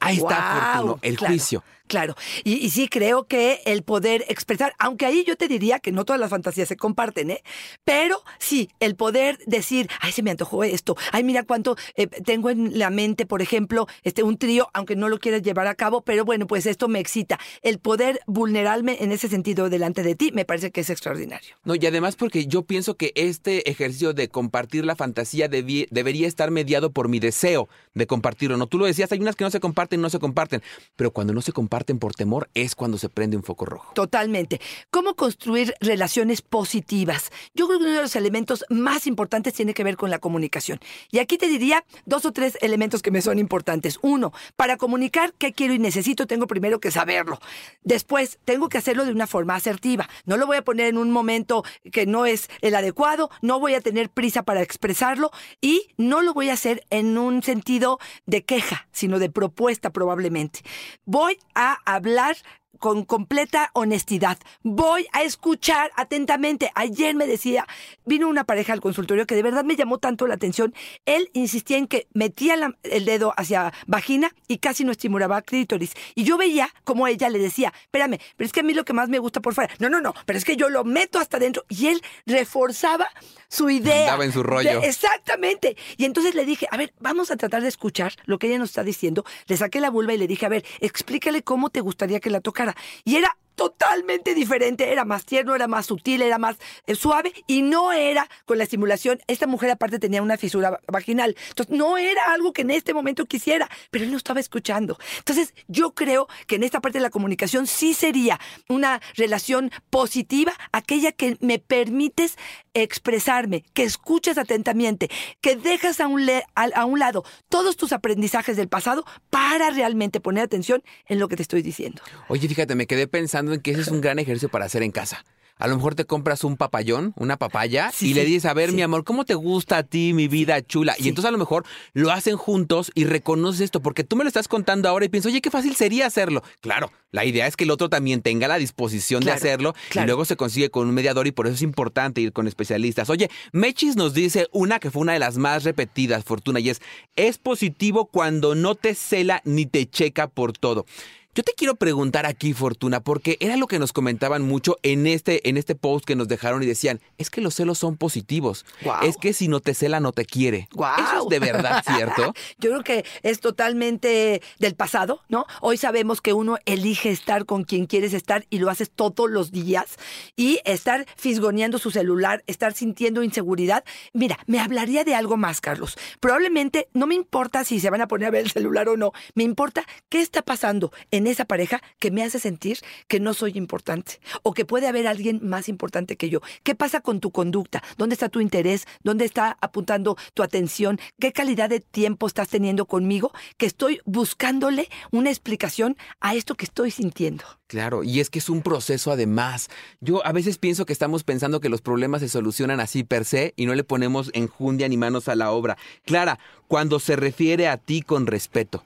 Ahí 0.00 0.16
está, 0.16 0.28
Guau, 0.28 0.72
Fortuno, 0.72 0.98
el 1.02 1.16
claro, 1.16 1.32
juicio. 1.32 1.64
Claro, 1.90 2.14
y, 2.44 2.70
sí 2.70 2.86
creo 2.88 3.24
que 3.26 3.62
el 3.64 3.82
poder 3.82 4.24
expresar, 4.28 4.74
aunque 4.78 5.06
ahí 5.06 5.24
yo 5.26 5.34
te 5.34 5.48
diría 5.48 5.80
que 5.80 5.90
no 5.90 6.04
todas 6.04 6.20
las 6.20 6.30
fantasías 6.30 6.68
se 6.68 6.76
comparten, 6.76 7.32
¿eh? 7.32 7.42
Pero 7.84 8.22
sí, 8.38 8.68
el 8.78 8.94
poder 8.94 9.38
decir, 9.46 9.88
ay, 10.00 10.12
se 10.12 10.22
me 10.22 10.30
antojó 10.30 10.62
esto, 10.62 10.96
ay, 11.10 11.24
mira 11.24 11.42
cuánto 11.42 11.76
eh, 11.96 12.06
tengo 12.06 12.48
en 12.48 12.78
la 12.78 12.90
mente, 12.90 13.26
por 13.26 13.42
ejemplo, 13.42 13.88
este, 14.04 14.22
un 14.22 14.38
trío, 14.38 14.68
aunque 14.72 14.94
no 14.94 15.08
lo 15.08 15.18
quieras 15.18 15.42
llevar 15.42 15.66
a 15.66 15.74
cabo, 15.74 16.02
pero 16.02 16.24
bueno, 16.24 16.46
pues 16.46 16.64
esto 16.66 16.86
me 16.86 17.00
excita. 17.00 17.40
El 17.60 17.80
poder 17.80 18.20
vulnerarme 18.28 18.98
en 19.00 19.10
ese 19.10 19.26
sentido 19.28 19.68
delante 19.68 20.04
de 20.04 20.14
ti 20.14 20.30
me 20.30 20.44
parece 20.44 20.70
que 20.70 20.82
es 20.82 20.90
extraordinario. 20.90 21.56
No, 21.64 21.74
y 21.74 21.84
además 21.86 22.14
porque 22.14 22.46
yo 22.46 22.62
pienso 22.62 22.96
que 22.96 23.10
este 23.16 23.68
ejercicio 23.68 24.12
de 24.12 24.28
compartir 24.28 24.84
la 24.84 24.94
fantasía 24.94 25.50
debi- 25.50 25.88
debería 25.90 26.28
estar 26.28 26.52
mediado 26.52 26.92
por 26.92 27.08
mi 27.08 27.18
deseo 27.18 27.68
de 27.94 28.06
compartirlo. 28.06 28.56
No, 28.56 28.68
tú 28.68 28.78
lo 28.78 28.86
decías, 28.86 29.10
hay 29.10 29.18
unas 29.18 29.34
que 29.34 29.42
no 29.42 29.50
se 29.50 29.58
comparten, 29.58 30.00
no 30.00 30.08
se 30.08 30.20
comparten, 30.20 30.62
pero 30.94 31.10
cuando 31.10 31.32
no 31.32 31.42
se 31.42 31.50
comparten 31.50 31.79
por 31.84 32.14
temor 32.14 32.50
es 32.54 32.74
cuando 32.74 32.98
se 32.98 33.08
prende 33.08 33.36
un 33.36 33.42
foco 33.42 33.64
rojo. 33.64 33.92
Totalmente. 33.94 34.60
¿Cómo 34.90 35.14
construir 35.14 35.74
relaciones 35.80 36.42
positivas? 36.42 37.30
Yo 37.54 37.66
creo 37.66 37.78
que 37.78 37.84
uno 37.86 37.94
de 37.94 38.02
los 38.02 38.16
elementos 38.16 38.64
más 38.68 39.06
importantes 39.06 39.54
tiene 39.54 39.74
que 39.74 39.84
ver 39.84 39.96
con 39.96 40.10
la 40.10 40.18
comunicación. 40.18 40.78
Y 41.10 41.18
aquí 41.18 41.38
te 41.38 41.48
diría 41.48 41.84
dos 42.04 42.24
o 42.24 42.32
tres 42.32 42.58
elementos 42.60 43.02
que 43.02 43.10
me 43.10 43.22
son 43.22 43.38
importantes. 43.38 43.98
Uno, 44.02 44.32
para 44.56 44.76
comunicar 44.76 45.32
qué 45.38 45.52
quiero 45.52 45.74
y 45.74 45.78
necesito, 45.78 46.26
tengo 46.26 46.46
primero 46.46 46.80
que 46.80 46.90
saberlo. 46.90 47.40
Después, 47.82 48.38
tengo 48.44 48.68
que 48.68 48.78
hacerlo 48.78 49.04
de 49.04 49.12
una 49.12 49.26
forma 49.26 49.54
asertiva. 49.54 50.08
No 50.26 50.36
lo 50.36 50.46
voy 50.46 50.58
a 50.58 50.62
poner 50.62 50.86
en 50.86 50.98
un 50.98 51.10
momento 51.10 51.64
que 51.92 52.06
no 52.06 52.26
es 52.26 52.48
el 52.60 52.74
adecuado, 52.74 53.30
no 53.42 53.58
voy 53.58 53.74
a 53.74 53.80
tener 53.80 54.10
prisa 54.10 54.42
para 54.42 54.62
expresarlo 54.62 55.30
y 55.60 55.88
no 55.96 56.22
lo 56.22 56.34
voy 56.34 56.50
a 56.50 56.54
hacer 56.54 56.84
en 56.90 57.18
un 57.18 57.42
sentido 57.42 57.98
de 58.26 58.44
queja, 58.44 58.88
sino 58.92 59.18
de 59.18 59.30
propuesta 59.30 59.90
probablemente. 59.90 60.60
Voy 61.04 61.38
a 61.54 61.69
hablar 61.84 62.36
con 62.80 63.04
completa 63.04 63.70
honestidad. 63.74 64.38
Voy 64.64 65.06
a 65.12 65.22
escuchar 65.22 65.92
atentamente. 65.94 66.72
Ayer 66.74 67.14
me 67.14 67.28
decía, 67.28 67.66
vino 68.04 68.26
una 68.28 68.42
pareja 68.42 68.72
al 68.72 68.80
consultorio 68.80 69.26
que 69.26 69.36
de 69.36 69.42
verdad 69.44 69.62
me 69.64 69.76
llamó 69.76 69.98
tanto 69.98 70.26
la 70.26 70.34
atención. 70.34 70.74
Él 71.06 71.30
insistía 71.34 71.76
en 71.78 71.86
que 71.86 72.08
metía 72.14 72.56
la- 72.56 72.76
el 72.82 73.04
dedo 73.04 73.32
hacia 73.36 73.72
vagina 73.86 74.32
y 74.48 74.58
casi 74.58 74.82
no 74.84 74.90
estimulaba 74.90 75.42
clítoris. 75.42 75.92
Y 76.16 76.24
yo 76.24 76.36
veía 76.36 76.68
como 76.82 77.06
ella 77.06 77.28
le 77.28 77.38
decía, 77.38 77.72
espérame, 77.82 78.18
pero 78.36 78.46
es 78.46 78.52
que 78.52 78.60
a 78.60 78.62
mí 78.64 78.74
lo 78.74 78.84
que 78.84 78.92
más 78.94 79.08
me 79.08 79.18
gusta 79.20 79.40
por 79.40 79.54
fuera. 79.54 79.72
No, 79.78 79.88
no, 79.88 80.00
no, 80.00 80.12
pero 80.26 80.36
es 80.38 80.44
que 80.44 80.56
yo 80.56 80.68
lo 80.70 80.82
meto 80.82 81.18
hasta 81.20 81.36
adentro. 81.36 81.64
Y 81.68 81.86
él 81.88 82.02
reforzaba 82.26 83.06
su 83.48 83.68
idea. 83.68 84.04
Andaba 84.04 84.24
en 84.24 84.32
su 84.32 84.42
rollo. 84.42 84.80
De- 84.80 84.88
Exactamente. 84.88 85.76
Y 85.98 86.06
entonces 86.06 86.34
le 86.34 86.44
dije, 86.46 86.66
a 86.70 86.76
ver, 86.76 86.92
vamos 86.98 87.30
a 87.30 87.36
tratar 87.36 87.62
de 87.62 87.68
escuchar 87.68 88.14
lo 88.24 88.38
que 88.38 88.46
ella 88.46 88.58
nos 88.58 88.70
está 88.70 88.82
diciendo. 88.82 89.24
Le 89.46 89.56
saqué 89.56 89.80
la 89.80 89.90
vulva 89.90 90.14
y 90.14 90.18
le 90.18 90.26
dije, 90.26 90.46
a 90.46 90.48
ver, 90.48 90.64
explícale 90.80 91.42
cómo 91.42 91.68
te 91.70 91.80
gustaría 91.80 92.20
que 92.20 92.30
la 92.30 92.40
tocara. 92.40 92.69
Y 93.04 93.16
era 93.16 93.36
totalmente 93.60 94.34
diferente, 94.34 94.90
era 94.90 95.04
más 95.04 95.26
tierno, 95.26 95.54
era 95.54 95.68
más 95.68 95.84
sutil, 95.84 96.22
era 96.22 96.38
más 96.38 96.56
eh, 96.86 96.94
suave 96.94 97.30
y 97.46 97.60
no 97.60 97.92
era 97.92 98.26
con 98.46 98.56
la 98.56 98.64
estimulación. 98.64 99.18
Esta 99.26 99.46
mujer 99.46 99.70
aparte 99.70 99.98
tenía 99.98 100.22
una 100.22 100.38
fisura 100.38 100.70
va- 100.70 100.80
vaginal, 100.88 101.36
entonces 101.50 101.76
no 101.76 101.98
era 101.98 102.32
algo 102.32 102.54
que 102.54 102.62
en 102.62 102.70
este 102.70 102.94
momento 102.94 103.26
quisiera, 103.26 103.68
pero 103.90 104.04
él 104.04 104.10
no 104.12 104.16
estaba 104.16 104.40
escuchando. 104.40 104.98
Entonces 105.18 105.52
yo 105.68 105.92
creo 105.94 106.26
que 106.46 106.54
en 106.56 106.62
esta 106.62 106.80
parte 106.80 106.96
de 106.98 107.02
la 107.02 107.10
comunicación 107.10 107.66
sí 107.66 107.92
sería 107.92 108.40
una 108.70 109.02
relación 109.14 109.70
positiva, 109.90 110.54
aquella 110.72 111.12
que 111.12 111.36
me 111.40 111.58
permites 111.58 112.38
expresarme, 112.72 113.62
que 113.74 113.82
escuchas 113.82 114.38
atentamente, 114.38 115.10
que 115.42 115.56
dejas 115.56 116.00
a 116.00 116.06
un, 116.06 116.26
a 116.54 116.84
un 116.86 116.98
lado 116.98 117.24
todos 117.50 117.76
tus 117.76 117.92
aprendizajes 117.92 118.56
del 118.56 118.68
pasado 118.68 119.04
para 119.28 119.68
realmente 119.70 120.18
poner 120.20 120.44
atención 120.44 120.82
en 121.08 121.18
lo 121.18 121.28
que 121.28 121.36
te 121.36 121.42
estoy 121.42 121.60
diciendo. 121.60 122.00
Oye, 122.28 122.48
fíjate, 122.48 122.74
me 122.74 122.86
quedé 122.86 123.06
pensando 123.06 123.49
en 123.54 123.60
que 123.60 123.70
ese 123.72 123.82
es 123.82 123.88
un 123.88 124.00
gran 124.00 124.18
ejercicio 124.18 124.48
para 124.48 124.64
hacer 124.66 124.82
en 124.82 124.90
casa. 124.92 125.24
A 125.56 125.68
lo 125.68 125.76
mejor 125.76 125.94
te 125.94 126.06
compras 126.06 126.42
un 126.42 126.56
papayón, 126.56 127.12
una 127.16 127.36
papaya, 127.36 127.90
Sí, 127.92 128.12
y 128.12 128.14
le 128.14 128.24
dices, 128.24 128.46
a 128.46 128.54
ver, 128.54 128.70
sí. 128.70 128.76
mi 128.76 128.80
amor, 128.80 129.04
¿cómo 129.04 129.26
te 129.26 129.34
gusta 129.34 129.76
a 129.76 129.82
ti, 129.82 130.14
mi 130.14 130.26
vida 130.26 130.62
chula? 130.62 130.94
Y 130.98 131.06
entonces 131.10 131.28
a 131.28 131.32
lo 131.32 131.36
mejor 131.36 131.66
lo 131.92 132.10
hacen 132.12 132.38
juntos 132.38 132.90
y 132.94 133.04
reconoces 133.04 133.60
esto, 133.60 133.80
porque 133.82 134.02
tú 134.02 134.16
me 134.16 134.24
lo 134.24 134.28
estás 134.28 134.48
contando 134.48 134.88
ahora 134.88 135.04
y 135.04 135.10
pienso, 135.10 135.28
oye, 135.28 135.42
qué 135.42 135.50
fácil 135.50 135.76
sería 135.76 136.06
hacerlo. 136.06 136.42
Claro, 136.62 136.90
la 137.10 137.26
idea 137.26 137.46
es 137.46 137.56
que 137.56 137.64
el 137.64 137.72
otro 137.72 137.90
también 137.90 138.22
tenga 138.22 138.48
la 138.48 138.56
disposición 138.56 139.20
Claro, 139.20 139.38
de 139.38 139.48
hacerlo 139.48 139.74
claro. 139.90 140.06
y 140.06 140.08
luego 140.08 140.24
se 140.24 140.36
consigue 140.36 140.70
con 140.70 140.88
un 140.88 140.94
mediador 140.94 141.26
y 141.26 141.32
por 141.32 141.46
eso 141.46 141.56
es 141.56 141.62
importante 141.62 142.22
ir 142.22 142.32
con 142.32 142.48
especialistas. 142.48 143.10
Oye, 143.10 143.28
Mechis 143.52 143.96
nos 143.96 144.14
dice 144.14 144.48
una 144.52 144.78
que 144.78 144.90
fue 144.90 145.02
una 145.02 145.12
de 145.12 145.18
las 145.18 145.36
más 145.36 145.64
repetidas, 145.64 146.24
Fortuna, 146.24 146.60
y 146.60 146.70
es, 146.70 146.80
es 147.16 147.36
positivo 147.36 148.06
cuando 148.06 148.54
no 148.54 148.76
te 148.76 148.94
cela 148.94 149.42
ni 149.44 149.66
te 149.66 149.84
checa 149.90 150.26
por 150.26 150.54
todo. 150.54 150.86
Yo 151.32 151.44
te 151.44 151.52
quiero 151.52 151.76
preguntar 151.76 152.26
aquí, 152.26 152.54
Fortuna, 152.54 152.98
porque 152.98 153.36
era 153.38 153.56
lo 153.56 153.68
que 153.68 153.78
nos 153.78 153.92
comentaban 153.92 154.42
mucho 154.42 154.78
en 154.82 155.06
este, 155.06 155.48
en 155.48 155.56
este 155.56 155.76
post 155.76 156.04
que 156.04 156.16
nos 156.16 156.26
dejaron 156.26 156.60
y 156.60 156.66
decían, 156.66 157.00
es 157.18 157.30
que 157.30 157.40
los 157.40 157.54
celos 157.54 157.78
son 157.78 157.96
positivos. 157.96 158.66
Guau. 158.82 159.04
Es 159.04 159.16
que 159.16 159.32
si 159.32 159.46
no 159.46 159.60
te 159.60 159.74
cela, 159.74 160.00
no 160.00 160.10
te 160.10 160.24
quiere. 160.24 160.68
Guau. 160.72 161.00
¿Eso 161.00 161.22
es 161.22 161.28
de 161.28 161.38
verdad 161.38 161.84
cierto? 161.96 162.34
Yo 162.58 162.70
creo 162.70 162.82
que 162.82 163.04
es 163.22 163.38
totalmente 163.38 164.42
del 164.58 164.74
pasado, 164.74 165.22
¿no? 165.28 165.46
Hoy 165.60 165.76
sabemos 165.76 166.20
que 166.20 166.32
uno 166.32 166.58
elige 166.64 167.10
estar 167.10 167.46
con 167.46 167.62
quien 167.62 167.86
quieres 167.86 168.12
estar 168.12 168.44
y 168.50 168.58
lo 168.58 168.68
haces 168.68 168.90
todos 168.90 169.30
los 169.30 169.52
días 169.52 169.98
y 170.34 170.58
estar 170.64 171.06
fisgoneando 171.16 171.78
su 171.78 171.92
celular, 171.92 172.42
estar 172.48 172.72
sintiendo 172.72 173.22
inseguridad. 173.22 173.84
Mira, 174.12 174.36
me 174.48 174.58
hablaría 174.58 175.04
de 175.04 175.14
algo 175.14 175.36
más, 175.36 175.60
Carlos. 175.60 175.96
Probablemente 176.18 176.88
no 176.92 177.06
me 177.06 177.14
importa 177.14 177.62
si 177.62 177.78
se 177.78 177.88
van 177.88 178.00
a 178.00 178.08
poner 178.08 178.26
a 178.26 178.30
ver 178.32 178.46
el 178.46 178.50
celular 178.50 178.88
o 178.88 178.96
no, 178.96 179.12
me 179.36 179.44
importa 179.44 179.84
qué 180.08 180.20
está 180.20 180.42
pasando 180.42 180.90
en 181.12 181.19
esa 181.26 181.44
pareja 181.44 181.82
que 181.98 182.10
me 182.10 182.22
hace 182.22 182.38
sentir 182.38 182.78
que 183.08 183.20
no 183.20 183.34
soy 183.34 183.52
importante 183.56 184.20
o 184.42 184.52
que 184.52 184.64
puede 184.64 184.86
haber 184.86 185.06
alguien 185.06 185.40
más 185.42 185.68
importante 185.68 186.16
que 186.16 186.30
yo. 186.30 186.40
¿Qué 186.62 186.74
pasa 186.74 187.00
con 187.00 187.20
tu 187.20 187.30
conducta? 187.30 187.82
¿Dónde 187.96 188.14
está 188.14 188.28
tu 188.28 188.40
interés? 188.40 188.86
¿Dónde 189.02 189.24
está 189.24 189.56
apuntando 189.60 190.16
tu 190.34 190.42
atención? 190.42 191.00
¿Qué 191.18 191.32
calidad 191.32 191.68
de 191.68 191.80
tiempo 191.80 192.26
estás 192.26 192.48
teniendo 192.48 192.86
conmigo? 192.86 193.32
Que 193.56 193.66
estoy 193.66 194.00
buscándole 194.04 194.88
una 195.10 195.30
explicación 195.30 195.96
a 196.20 196.34
esto 196.34 196.54
que 196.54 196.64
estoy 196.64 196.90
sintiendo. 196.90 197.44
Claro, 197.66 198.02
y 198.02 198.18
es 198.18 198.30
que 198.30 198.40
es 198.40 198.48
un 198.48 198.62
proceso 198.62 199.12
además. 199.12 199.70
Yo 200.00 200.26
a 200.26 200.32
veces 200.32 200.58
pienso 200.58 200.86
que 200.86 200.92
estamos 200.92 201.22
pensando 201.22 201.60
que 201.60 201.68
los 201.68 201.82
problemas 201.82 202.20
se 202.20 202.28
solucionan 202.28 202.80
así 202.80 203.04
per 203.04 203.24
se 203.24 203.54
y 203.56 203.66
no 203.66 203.74
le 203.74 203.84
ponemos 203.84 204.30
enjundia 204.34 204.88
ni 204.88 204.96
manos 204.96 205.28
a 205.28 205.36
la 205.36 205.52
obra. 205.52 205.78
Clara, 206.04 206.40
cuando 206.66 206.98
se 206.98 207.14
refiere 207.14 207.68
a 207.68 207.76
ti 207.76 208.02
con 208.02 208.26
respeto. 208.26 208.84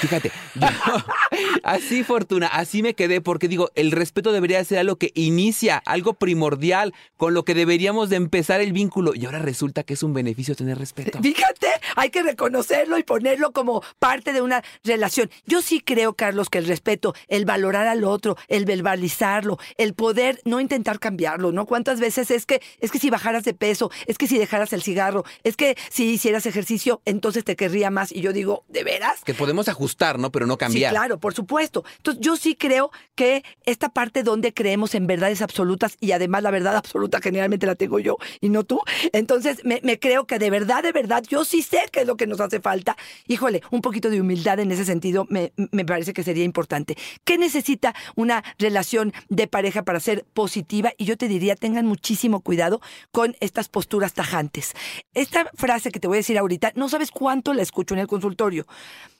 Fíjate, 0.00 0.32
yo, 0.54 0.66
así 1.62 2.04
Fortuna, 2.04 2.46
así 2.46 2.82
me 2.82 2.94
quedé 2.94 3.20
porque 3.20 3.48
digo, 3.48 3.70
el 3.74 3.90
respeto 3.90 4.32
debería 4.32 4.62
ser 4.64 4.78
algo 4.78 4.96
que 4.96 5.12
inicia, 5.14 5.82
algo 5.84 6.14
primordial, 6.14 6.94
con 7.16 7.34
lo 7.34 7.44
que 7.44 7.54
deberíamos 7.54 8.10
de 8.10 8.16
empezar 8.16 8.60
el 8.60 8.72
vínculo 8.72 9.14
y 9.14 9.26
ahora 9.26 9.38
resulta 9.38 9.82
que 9.82 9.94
es 9.94 10.02
un 10.02 10.14
beneficio 10.14 10.54
tener 10.54 10.78
respeto. 10.78 11.20
Fíjate, 11.20 11.68
hay 11.96 12.10
que 12.10 12.22
reconocerlo 12.22 12.98
y 12.98 13.02
ponerlo 13.02 13.52
como 13.52 13.82
parte 13.98 14.32
de 14.32 14.42
una 14.42 14.62
relación. 14.84 15.30
Yo 15.46 15.62
sí 15.62 15.80
creo, 15.80 16.14
Carlos, 16.14 16.50
que 16.50 16.58
el 16.58 16.66
respeto, 16.66 17.14
el 17.28 17.44
valorar 17.44 17.86
al 17.86 18.04
otro, 18.04 18.36
el 18.48 18.64
verbalizarlo, 18.64 19.58
el 19.76 19.94
poder 19.94 20.40
no 20.44 20.60
intentar 20.60 20.98
cambiarlo, 20.98 21.52
¿no? 21.52 21.66
¿Cuántas 21.66 22.00
veces 22.00 22.30
es 22.30 22.46
que 22.46 22.62
es 22.80 22.90
que 22.90 22.98
si 22.98 23.10
bajaras 23.10 23.44
de 23.44 23.54
peso, 23.54 23.90
es 24.06 24.18
que 24.18 24.26
si 24.26 24.38
dejaras 24.38 24.72
el 24.72 24.82
cigarro, 24.82 25.24
es 25.42 25.56
que 25.56 25.76
si 25.90 26.10
hicieras 26.10 26.46
ejercicio, 26.46 27.00
entonces 27.04 27.44
te 27.44 27.56
querría 27.56 27.90
más 27.90 28.12
y 28.12 28.20
yo 28.20 28.32
digo, 28.32 28.64
¿de 28.68 28.84
veras? 28.84 29.22
Que 29.24 29.34
podemos 29.34 29.63
ajustar, 29.68 30.18
¿no? 30.18 30.30
Pero 30.30 30.46
no 30.46 30.56
cambiar. 30.56 30.90
Sí, 30.90 30.96
claro, 30.96 31.18
por 31.18 31.34
supuesto. 31.34 31.84
Entonces, 31.96 32.22
yo 32.22 32.36
sí 32.36 32.54
creo 32.54 32.90
que 33.14 33.44
esta 33.64 33.88
parte 33.88 34.22
donde 34.22 34.52
creemos 34.52 34.94
en 34.94 35.06
verdades 35.06 35.42
absolutas 35.42 35.96
y 36.00 36.12
además 36.12 36.42
la 36.42 36.50
verdad 36.50 36.76
absoluta 36.76 37.20
generalmente 37.20 37.66
la 37.66 37.74
tengo 37.74 37.98
yo 37.98 38.16
y 38.40 38.48
no 38.48 38.64
tú. 38.64 38.80
Entonces, 39.12 39.64
me, 39.64 39.80
me 39.82 39.98
creo 39.98 40.26
que 40.26 40.38
de 40.38 40.50
verdad, 40.50 40.82
de 40.82 40.92
verdad, 40.92 41.22
yo 41.28 41.44
sí 41.44 41.62
sé 41.62 41.82
qué 41.92 42.00
es 42.00 42.06
lo 42.06 42.16
que 42.16 42.26
nos 42.26 42.40
hace 42.40 42.60
falta. 42.60 42.96
Híjole, 43.26 43.62
un 43.70 43.80
poquito 43.80 44.10
de 44.10 44.20
humildad 44.20 44.58
en 44.60 44.70
ese 44.72 44.84
sentido 44.84 45.26
me, 45.28 45.52
me 45.56 45.84
parece 45.84 46.12
que 46.12 46.22
sería 46.22 46.44
importante. 46.44 46.96
¿Qué 47.24 47.38
necesita 47.38 47.94
una 48.14 48.44
relación 48.58 49.12
de 49.28 49.46
pareja 49.46 49.82
para 49.82 50.00
ser 50.00 50.24
positiva? 50.34 50.92
Y 50.96 51.04
yo 51.04 51.16
te 51.16 51.28
diría, 51.28 51.56
tengan 51.56 51.86
muchísimo 51.86 52.40
cuidado 52.40 52.80
con 53.10 53.36
estas 53.40 53.68
posturas 53.68 54.14
tajantes. 54.14 54.74
Esta 55.14 55.50
frase 55.54 55.90
que 55.90 56.00
te 56.00 56.08
voy 56.08 56.16
a 56.16 56.20
decir 56.20 56.38
ahorita, 56.38 56.72
no 56.74 56.88
sabes 56.88 57.10
cuánto 57.10 57.54
la 57.54 57.62
escucho 57.62 57.94
en 57.94 58.00
el 58.00 58.06
consultorio. 58.06 58.66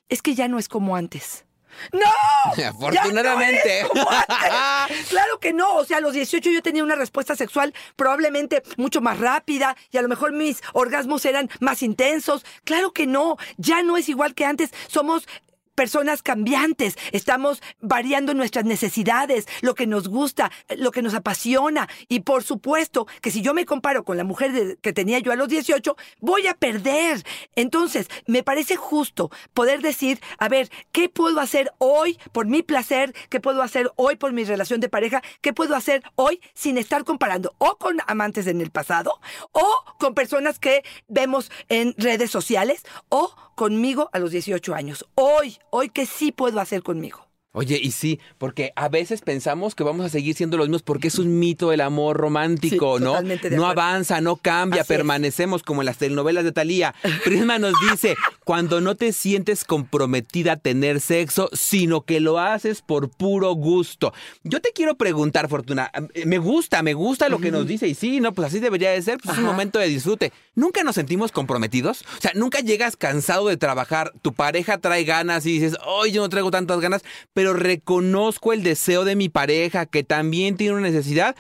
Es 0.08 0.22
que 0.22 0.34
ya 0.34 0.48
no 0.48 0.58
es 0.58 0.68
como 0.68 0.96
antes. 0.96 1.44
¡No! 1.92 2.00
¡Ya 2.56 2.70
no 2.70 2.76
Afortunadamente. 2.78 3.80
es 3.80 3.88
como 3.88 4.08
antes! 4.08 5.06
claro 5.08 5.38
que 5.40 5.52
no. 5.52 5.76
O 5.76 5.84
sea, 5.84 5.98
a 5.98 6.00
los 6.00 6.12
18 6.12 6.50
yo 6.50 6.62
tenía 6.62 6.84
una 6.84 6.94
respuesta 6.94 7.34
sexual 7.36 7.74
probablemente 7.96 8.62
mucho 8.76 9.00
más 9.00 9.18
rápida 9.18 9.76
y 9.90 9.98
a 9.98 10.02
lo 10.02 10.08
mejor 10.08 10.32
mis 10.32 10.62
orgasmos 10.72 11.24
eran 11.24 11.50
más 11.60 11.82
intensos. 11.82 12.44
Claro 12.64 12.92
que 12.92 13.06
no. 13.06 13.36
Ya 13.56 13.82
no 13.82 13.96
es 13.96 14.08
igual 14.08 14.34
que 14.34 14.44
antes. 14.44 14.72
Somos 14.86 15.26
personas 15.74 16.22
cambiantes, 16.22 16.96
estamos 17.12 17.62
variando 17.80 18.34
nuestras 18.34 18.64
necesidades, 18.64 19.46
lo 19.60 19.74
que 19.74 19.86
nos 19.86 20.08
gusta, 20.08 20.50
lo 20.76 20.90
que 20.90 21.02
nos 21.02 21.14
apasiona. 21.14 21.88
Y 22.08 22.20
por 22.20 22.42
supuesto 22.42 23.06
que 23.20 23.30
si 23.30 23.42
yo 23.42 23.54
me 23.54 23.66
comparo 23.66 24.04
con 24.04 24.16
la 24.16 24.24
mujer 24.24 24.78
que 24.80 24.92
tenía 24.92 25.18
yo 25.18 25.32
a 25.32 25.36
los 25.36 25.48
18, 25.48 25.96
voy 26.20 26.46
a 26.46 26.54
perder. 26.54 27.24
Entonces, 27.56 28.08
me 28.26 28.42
parece 28.42 28.76
justo 28.76 29.30
poder 29.52 29.82
decir, 29.82 30.20
a 30.38 30.48
ver, 30.48 30.70
¿qué 30.92 31.08
puedo 31.08 31.40
hacer 31.40 31.72
hoy 31.78 32.18
por 32.32 32.46
mi 32.46 32.62
placer? 32.62 33.14
¿Qué 33.28 33.40
puedo 33.40 33.62
hacer 33.62 33.90
hoy 33.96 34.16
por 34.16 34.32
mi 34.32 34.44
relación 34.44 34.80
de 34.80 34.88
pareja? 34.88 35.22
¿Qué 35.40 35.52
puedo 35.52 35.74
hacer 35.74 36.02
hoy 36.16 36.40
sin 36.54 36.78
estar 36.78 37.04
comparando 37.04 37.54
o 37.58 37.76
con 37.76 37.98
amantes 38.06 38.46
en 38.46 38.60
el 38.60 38.70
pasado 38.70 39.20
o 39.52 39.84
con 39.98 40.14
personas 40.14 40.58
que 40.58 40.84
vemos 41.08 41.50
en 41.68 41.94
redes 41.98 42.30
sociales 42.30 42.82
o 43.08 43.34
conmigo 43.54 44.10
a 44.12 44.18
los 44.18 44.30
18 44.30 44.74
años? 44.74 45.06
Hoy, 45.14 45.58
hoy 45.76 45.88
que 45.88 46.06
sí 46.06 46.30
puedo 46.30 46.60
hacer 46.60 46.82
conmigo. 46.84 47.26
Oye, 47.56 47.78
y 47.80 47.92
sí, 47.92 48.18
porque 48.38 48.72
a 48.74 48.88
veces 48.88 49.20
pensamos 49.22 49.76
que 49.76 49.84
vamos 49.84 50.04
a 50.04 50.08
seguir 50.08 50.34
siendo 50.34 50.56
los 50.56 50.66
mismos 50.68 50.82
porque 50.82 51.06
es 51.06 51.20
un 51.20 51.38
mito 51.38 51.70
el 51.72 51.80
amor 51.82 52.16
romántico, 52.16 52.98
Sí, 52.98 53.04
¿no? 53.04 53.10
totalmente 53.10 53.48
de 53.50 53.56
No 53.56 53.66
avanza, 53.66 54.20
no 54.20 54.34
cambia, 54.36 54.82
Así 54.82 54.92
es. 54.92 54.96
permanecemos 54.96 55.62
como 55.62 55.82
en 55.82 55.86
las 55.86 55.98
telenovelas 55.98 56.42
de 56.42 56.50
Talía. 56.50 56.94
Prisma 57.24 57.58
nos 57.60 57.74
dice, 57.90 58.16
cuando 58.44 58.80
no 58.80 58.94
te 58.94 59.12
sientes 59.12 59.64
comprometida 59.64 60.52
a 60.52 60.56
tener 60.56 61.00
sexo, 61.00 61.48
sino 61.52 62.02
que 62.02 62.20
lo 62.20 62.38
haces 62.38 62.82
por 62.82 63.08
puro 63.08 63.52
gusto. 63.54 64.12
Yo 64.42 64.60
te 64.60 64.72
quiero 64.72 64.96
preguntar, 64.96 65.48
Fortuna, 65.48 65.90
eh, 66.14 66.26
me 66.26 66.38
gusta, 66.38 66.82
me 66.82 66.94
gusta 66.94 67.28
lo 67.28 67.38
que 67.38 67.50
nos 67.50 67.66
dice 67.66 67.88
y 67.88 67.94
sí, 67.94 68.20
no, 68.20 68.32
pues 68.32 68.48
así 68.48 68.60
debería 68.60 68.90
de 68.90 69.02
ser, 69.02 69.18
pues 69.18 69.34
es 69.34 69.38
un 69.38 69.46
momento 69.46 69.78
de 69.78 69.88
disfrute. 69.88 70.32
¿Nunca 70.54 70.84
nos 70.84 70.94
sentimos 70.94 71.32
comprometidos? 71.32 72.02
O 72.18 72.20
sea, 72.20 72.32
nunca 72.34 72.60
llegas 72.60 72.96
cansado 72.96 73.48
de 73.48 73.56
trabajar, 73.56 74.12
tu 74.22 74.32
pareja 74.34 74.78
trae 74.78 75.04
ganas 75.04 75.46
y 75.46 75.52
dices, 75.52 75.76
hoy 75.86 76.12
yo 76.12 76.22
no 76.22 76.28
traigo 76.28 76.50
tantas 76.50 76.80
ganas, 76.80 77.02
pero 77.32 77.54
reconozco 77.54 78.52
el 78.52 78.62
deseo 78.62 79.04
de 79.04 79.16
mi 79.16 79.28
pareja 79.28 79.86
que 79.86 80.04
también 80.04 80.56
tiene 80.56 80.74
una 80.74 80.82
necesidad 80.82 81.34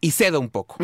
y 0.00 0.12
cedo 0.12 0.40
un 0.40 0.48
poco. 0.48 0.76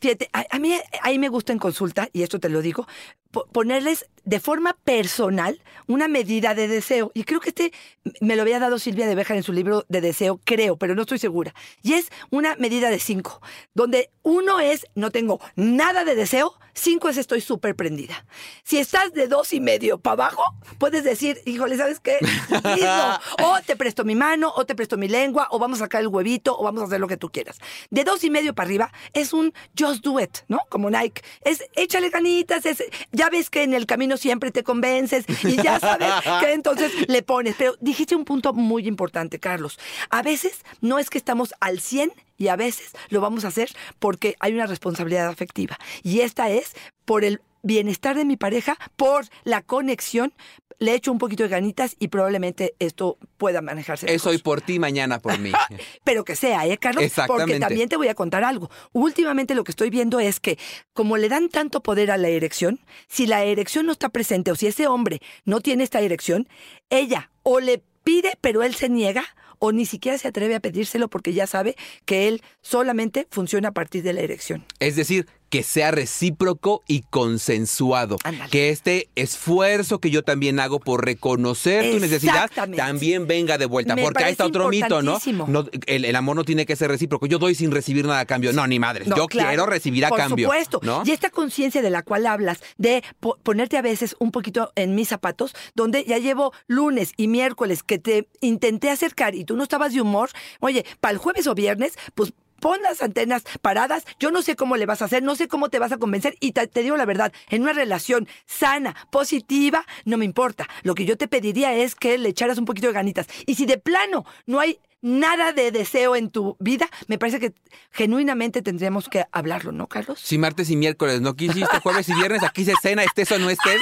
Fíjate, 0.00 0.28
a, 0.32 0.44
a 0.50 0.58
mí 0.58 0.74
ahí 1.02 1.18
me 1.18 1.28
gusta 1.28 1.52
en 1.52 1.58
consulta, 1.58 2.08
y 2.12 2.22
esto 2.22 2.38
te 2.38 2.48
lo 2.48 2.62
digo, 2.62 2.86
po- 3.30 3.46
ponerles 3.46 4.06
de 4.24 4.40
forma 4.40 4.76
personal 4.84 5.60
una 5.86 6.08
medida 6.08 6.54
de 6.54 6.66
deseo. 6.68 7.12
Y 7.14 7.24
creo 7.24 7.40
que 7.40 7.50
este 7.50 7.72
me 8.20 8.36
lo 8.36 8.42
había 8.42 8.58
dado 8.58 8.78
Silvia 8.78 9.06
de 9.06 9.14
Béjar 9.14 9.36
en 9.36 9.42
su 9.42 9.52
libro 9.52 9.84
de 9.88 10.00
deseo, 10.00 10.40
creo, 10.44 10.76
pero 10.76 10.94
no 10.94 11.02
estoy 11.02 11.18
segura. 11.18 11.54
Y 11.82 11.94
es 11.94 12.08
una 12.30 12.56
medida 12.56 12.90
de 12.90 12.98
cinco, 12.98 13.40
donde 13.74 14.10
uno 14.22 14.60
es 14.60 14.86
no 14.94 15.10
tengo 15.10 15.40
nada 15.54 16.04
de 16.04 16.14
deseo, 16.16 16.54
cinco 16.74 17.08
es 17.08 17.16
estoy 17.16 17.40
súper 17.40 17.76
prendida. 17.76 18.26
Si 18.64 18.78
estás 18.78 19.12
de 19.12 19.28
dos 19.28 19.52
y 19.52 19.60
medio 19.60 19.98
para 19.98 20.24
abajo, 20.26 20.42
puedes 20.78 21.04
decir, 21.04 21.40
híjole, 21.46 21.76
¿sabes 21.76 22.00
qué? 22.00 22.18
Listo. 22.20 23.20
O 23.44 23.60
te 23.64 23.76
presto 23.76 24.04
mi 24.04 24.14
mano, 24.16 24.52
o 24.56 24.64
te 24.66 24.74
presto 24.74 24.96
mi 24.96 25.08
lengua, 25.08 25.46
o 25.50 25.58
vamos 25.58 25.80
a 25.80 25.84
sacar 25.84 26.00
el 26.00 26.08
huevito, 26.08 26.58
o 26.58 26.64
vamos 26.64 26.82
a 26.82 26.86
hacer 26.86 26.98
lo 27.00 27.06
que 27.06 27.16
tú 27.16 27.30
quieras. 27.30 27.58
De 27.90 28.02
dos 28.04 28.24
y 28.24 28.30
medio 28.30 28.54
para 28.54 28.66
arriba 28.66 28.92
es 29.12 29.32
un 29.32 29.45
just 29.78 30.04
do 30.04 30.20
it, 30.20 30.38
¿no? 30.48 30.60
Como 30.68 30.90
Nike. 30.90 31.22
Es 31.42 31.64
échale 31.74 32.10
ganitas, 32.10 32.66
es, 32.66 32.82
ya 33.12 33.30
ves 33.30 33.50
que 33.50 33.62
en 33.62 33.74
el 33.74 33.86
camino 33.86 34.16
siempre 34.16 34.50
te 34.50 34.62
convences 34.62 35.24
y 35.44 35.56
ya 35.62 35.80
sabes 35.80 36.12
que 36.40 36.52
entonces 36.52 36.92
le 37.08 37.22
pones. 37.22 37.56
Pero 37.58 37.74
dijiste 37.80 38.16
un 38.16 38.24
punto 38.24 38.52
muy 38.52 38.86
importante, 38.86 39.38
Carlos. 39.38 39.78
A 40.10 40.22
veces 40.22 40.62
no 40.80 40.98
es 40.98 41.10
que 41.10 41.18
estamos 41.18 41.54
al 41.60 41.80
100 41.80 42.12
y 42.38 42.48
a 42.48 42.56
veces 42.56 42.92
lo 43.08 43.20
vamos 43.20 43.44
a 43.44 43.48
hacer 43.48 43.70
porque 43.98 44.36
hay 44.40 44.54
una 44.54 44.66
responsabilidad 44.66 45.28
afectiva. 45.28 45.78
Y 46.02 46.20
esta 46.20 46.50
es 46.50 46.74
por 47.04 47.24
el 47.24 47.40
bienestar 47.62 48.16
de 48.16 48.24
mi 48.24 48.36
pareja, 48.36 48.76
por 48.96 49.26
la 49.44 49.62
conexión. 49.62 50.32
Le 50.78 50.94
echo 50.94 51.10
un 51.12 51.18
poquito 51.18 51.42
de 51.42 51.48
ganitas 51.48 51.96
y 51.98 52.08
probablemente 52.08 52.74
esto 52.78 53.18
pueda 53.36 53.62
manejarse. 53.62 54.12
Es 54.12 54.26
hoy 54.26 54.38
por 54.38 54.60
ti, 54.60 54.78
mañana 54.78 55.20
por 55.20 55.38
mí. 55.38 55.52
Pero 56.04 56.24
que 56.24 56.36
sea, 56.36 56.66
¿eh, 56.66 56.76
Carlos? 56.78 57.02
Porque 57.02 57.06
Exactamente. 57.06 57.60
también 57.60 57.88
te 57.88 57.96
voy 57.96 58.08
a 58.08 58.14
contar 58.14 58.44
algo. 58.44 58.70
Últimamente 58.92 59.54
lo 59.54 59.64
que 59.64 59.72
estoy 59.72 59.90
viendo 59.90 60.20
es 60.20 60.40
que, 60.40 60.58
como 60.92 61.16
le 61.16 61.28
dan 61.28 61.48
tanto 61.48 61.82
poder 61.82 62.10
a 62.10 62.16
la 62.16 62.28
erección, 62.28 62.80
si 63.08 63.26
la 63.26 63.44
erección 63.44 63.86
no 63.86 63.92
está 63.92 64.08
presente 64.10 64.50
o 64.50 64.54
si 64.56 64.66
ese 64.66 64.86
hombre 64.86 65.20
no 65.44 65.60
tiene 65.60 65.84
esta 65.84 66.00
erección, 66.00 66.48
ella 66.90 67.30
o 67.42 67.60
le 67.60 67.82
pide, 68.04 68.38
pero 68.40 68.62
él 68.62 68.74
se 68.74 68.88
niega, 68.88 69.24
o 69.58 69.72
ni 69.72 69.86
siquiera 69.86 70.18
se 70.18 70.28
atreve 70.28 70.54
a 70.54 70.60
pedírselo 70.60 71.08
porque 71.08 71.32
ya 71.32 71.46
sabe 71.46 71.76
que 72.04 72.28
él 72.28 72.42
solamente 72.60 73.26
funciona 73.30 73.68
a 73.68 73.72
partir 73.72 74.02
de 74.02 74.12
la 74.12 74.20
erección. 74.20 74.64
Es 74.80 74.96
decir, 74.96 75.26
que 75.48 75.62
sea 75.62 75.90
recíproco 75.90 76.82
y 76.88 77.02
consensuado. 77.02 78.16
Que 78.50 78.70
este 78.70 79.08
esfuerzo 79.14 80.00
que 80.00 80.10
yo 80.10 80.22
también 80.22 80.58
hago 80.60 80.80
por 80.80 81.04
reconocer 81.04 81.92
tu 81.92 82.00
necesidad 82.00 82.50
también 82.76 83.26
venga 83.26 83.58
de 83.58 83.66
vuelta. 83.66 83.94
Me 83.94 84.02
porque 84.02 84.24
ahí 84.24 84.32
está 84.32 84.46
otro 84.46 84.68
mito, 84.68 85.02
¿no? 85.02 85.18
no 85.46 85.64
el, 85.86 86.04
el 86.04 86.16
amor 86.16 86.36
no 86.36 86.44
tiene 86.44 86.66
que 86.66 86.74
ser 86.76 86.90
recíproco. 86.90 87.26
Yo 87.26 87.38
doy 87.38 87.54
sin 87.54 87.70
recibir 87.70 88.06
nada 88.06 88.20
a 88.20 88.24
cambio. 88.26 88.52
No, 88.52 88.66
ni 88.66 88.78
madres. 88.78 89.06
No, 89.06 89.16
yo 89.16 89.26
claro, 89.28 89.48
quiero 89.48 89.66
recibir 89.66 90.04
a 90.04 90.08
por 90.08 90.18
cambio. 90.18 90.46
supuesto. 90.46 90.80
¿no? 90.82 91.02
Y 91.04 91.12
esta 91.12 91.30
conciencia 91.30 91.82
de 91.82 91.90
la 91.90 92.02
cual 92.02 92.26
hablas, 92.26 92.58
de 92.78 93.02
po- 93.20 93.38
ponerte 93.42 93.76
a 93.76 93.82
veces 93.82 94.16
un 94.18 94.32
poquito 94.32 94.72
en 94.74 94.94
mis 94.94 95.08
zapatos, 95.08 95.54
donde 95.74 96.04
ya 96.04 96.18
llevo 96.18 96.52
lunes 96.66 97.12
y 97.16 97.28
miércoles 97.28 97.82
que 97.82 97.98
te 97.98 98.28
intenté 98.40 98.90
acercar 98.90 99.34
y 99.34 99.44
tú 99.44 99.56
no 99.56 99.62
estabas 99.62 99.92
de 99.94 100.00
humor, 100.00 100.30
oye, 100.60 100.84
para 101.00 101.12
el 101.12 101.18
jueves 101.18 101.46
o 101.46 101.54
viernes, 101.54 101.94
pues 102.14 102.32
pon 102.60 102.80
las 102.82 103.02
antenas 103.02 103.44
paradas, 103.62 104.04
yo 104.18 104.30
no 104.30 104.42
sé 104.42 104.56
cómo 104.56 104.76
le 104.76 104.86
vas 104.86 105.02
a 105.02 105.06
hacer, 105.06 105.22
no 105.22 105.36
sé 105.36 105.48
cómo 105.48 105.68
te 105.68 105.78
vas 105.78 105.92
a 105.92 105.98
convencer 105.98 106.36
y 106.40 106.52
te, 106.52 106.82
digo 106.82 106.96
la 106.96 107.04
verdad, 107.04 107.32
en 107.48 107.62
una 107.62 107.72
relación 107.72 108.28
sana, 108.46 108.94
positiva, 109.10 109.84
no 110.04 110.16
me 110.16 110.24
importa. 110.24 110.68
Lo 110.82 110.94
que 110.94 111.04
yo 111.04 111.16
te 111.16 111.28
pediría 111.28 111.74
es 111.74 111.94
que 111.94 112.18
le 112.18 112.28
echaras 112.28 112.58
un 112.58 112.64
poquito 112.64 112.88
de 112.88 112.92
ganitas. 112.92 113.26
Y 113.46 113.54
si 113.54 113.66
de 113.66 113.78
plano 113.78 114.24
no 114.46 114.60
hay 114.60 114.78
nada 115.02 115.52
de 115.52 115.70
deseo 115.70 116.16
en 116.16 116.30
tu 116.30 116.56
vida, 116.58 116.88
me 117.06 117.18
parece 117.18 117.38
que 117.38 117.54
genuinamente 117.92 118.62
tendríamos 118.62 119.08
que 119.08 119.24
hablarlo, 119.32 119.72
¿no, 119.72 119.86
Carlos? 119.86 120.20
Si 120.20 120.38
martes 120.38 120.70
y 120.70 120.76
miércoles 120.76 121.20
no 121.20 121.34
quisiste, 121.34 121.80
jueves 121.82 122.08
y 122.08 122.14
viernes, 122.14 122.42
aquí 122.42 122.64
se 122.64 122.74
cena, 122.80 123.04
estés 123.04 123.30
o 123.32 123.38
no 123.38 123.50
estés. 123.50 123.80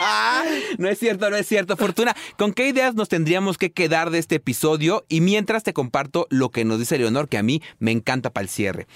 no 0.78 0.88
es 0.88 0.98
cierto, 0.98 1.30
no 1.30 1.36
es 1.36 1.46
cierto. 1.46 1.76
Fortuna, 1.76 2.16
¿con 2.38 2.52
qué 2.52 2.68
ideas 2.68 2.94
nos 2.94 3.08
tendríamos 3.08 3.58
que 3.58 3.72
quedar 3.72 4.10
de 4.10 4.18
este 4.18 4.36
episodio? 4.36 5.04
Y 5.08 5.20
mientras 5.20 5.62
te 5.62 5.72
comparto 5.72 6.26
lo 6.30 6.50
que 6.50 6.64
nos 6.64 6.78
dice 6.78 6.98
Leonor, 6.98 7.28
que 7.28 7.38
a 7.38 7.42
mí 7.42 7.62
me 7.78 7.90
encanta 7.90 8.30
para 8.30 8.44
el 8.44 8.48
cierre. 8.48 8.86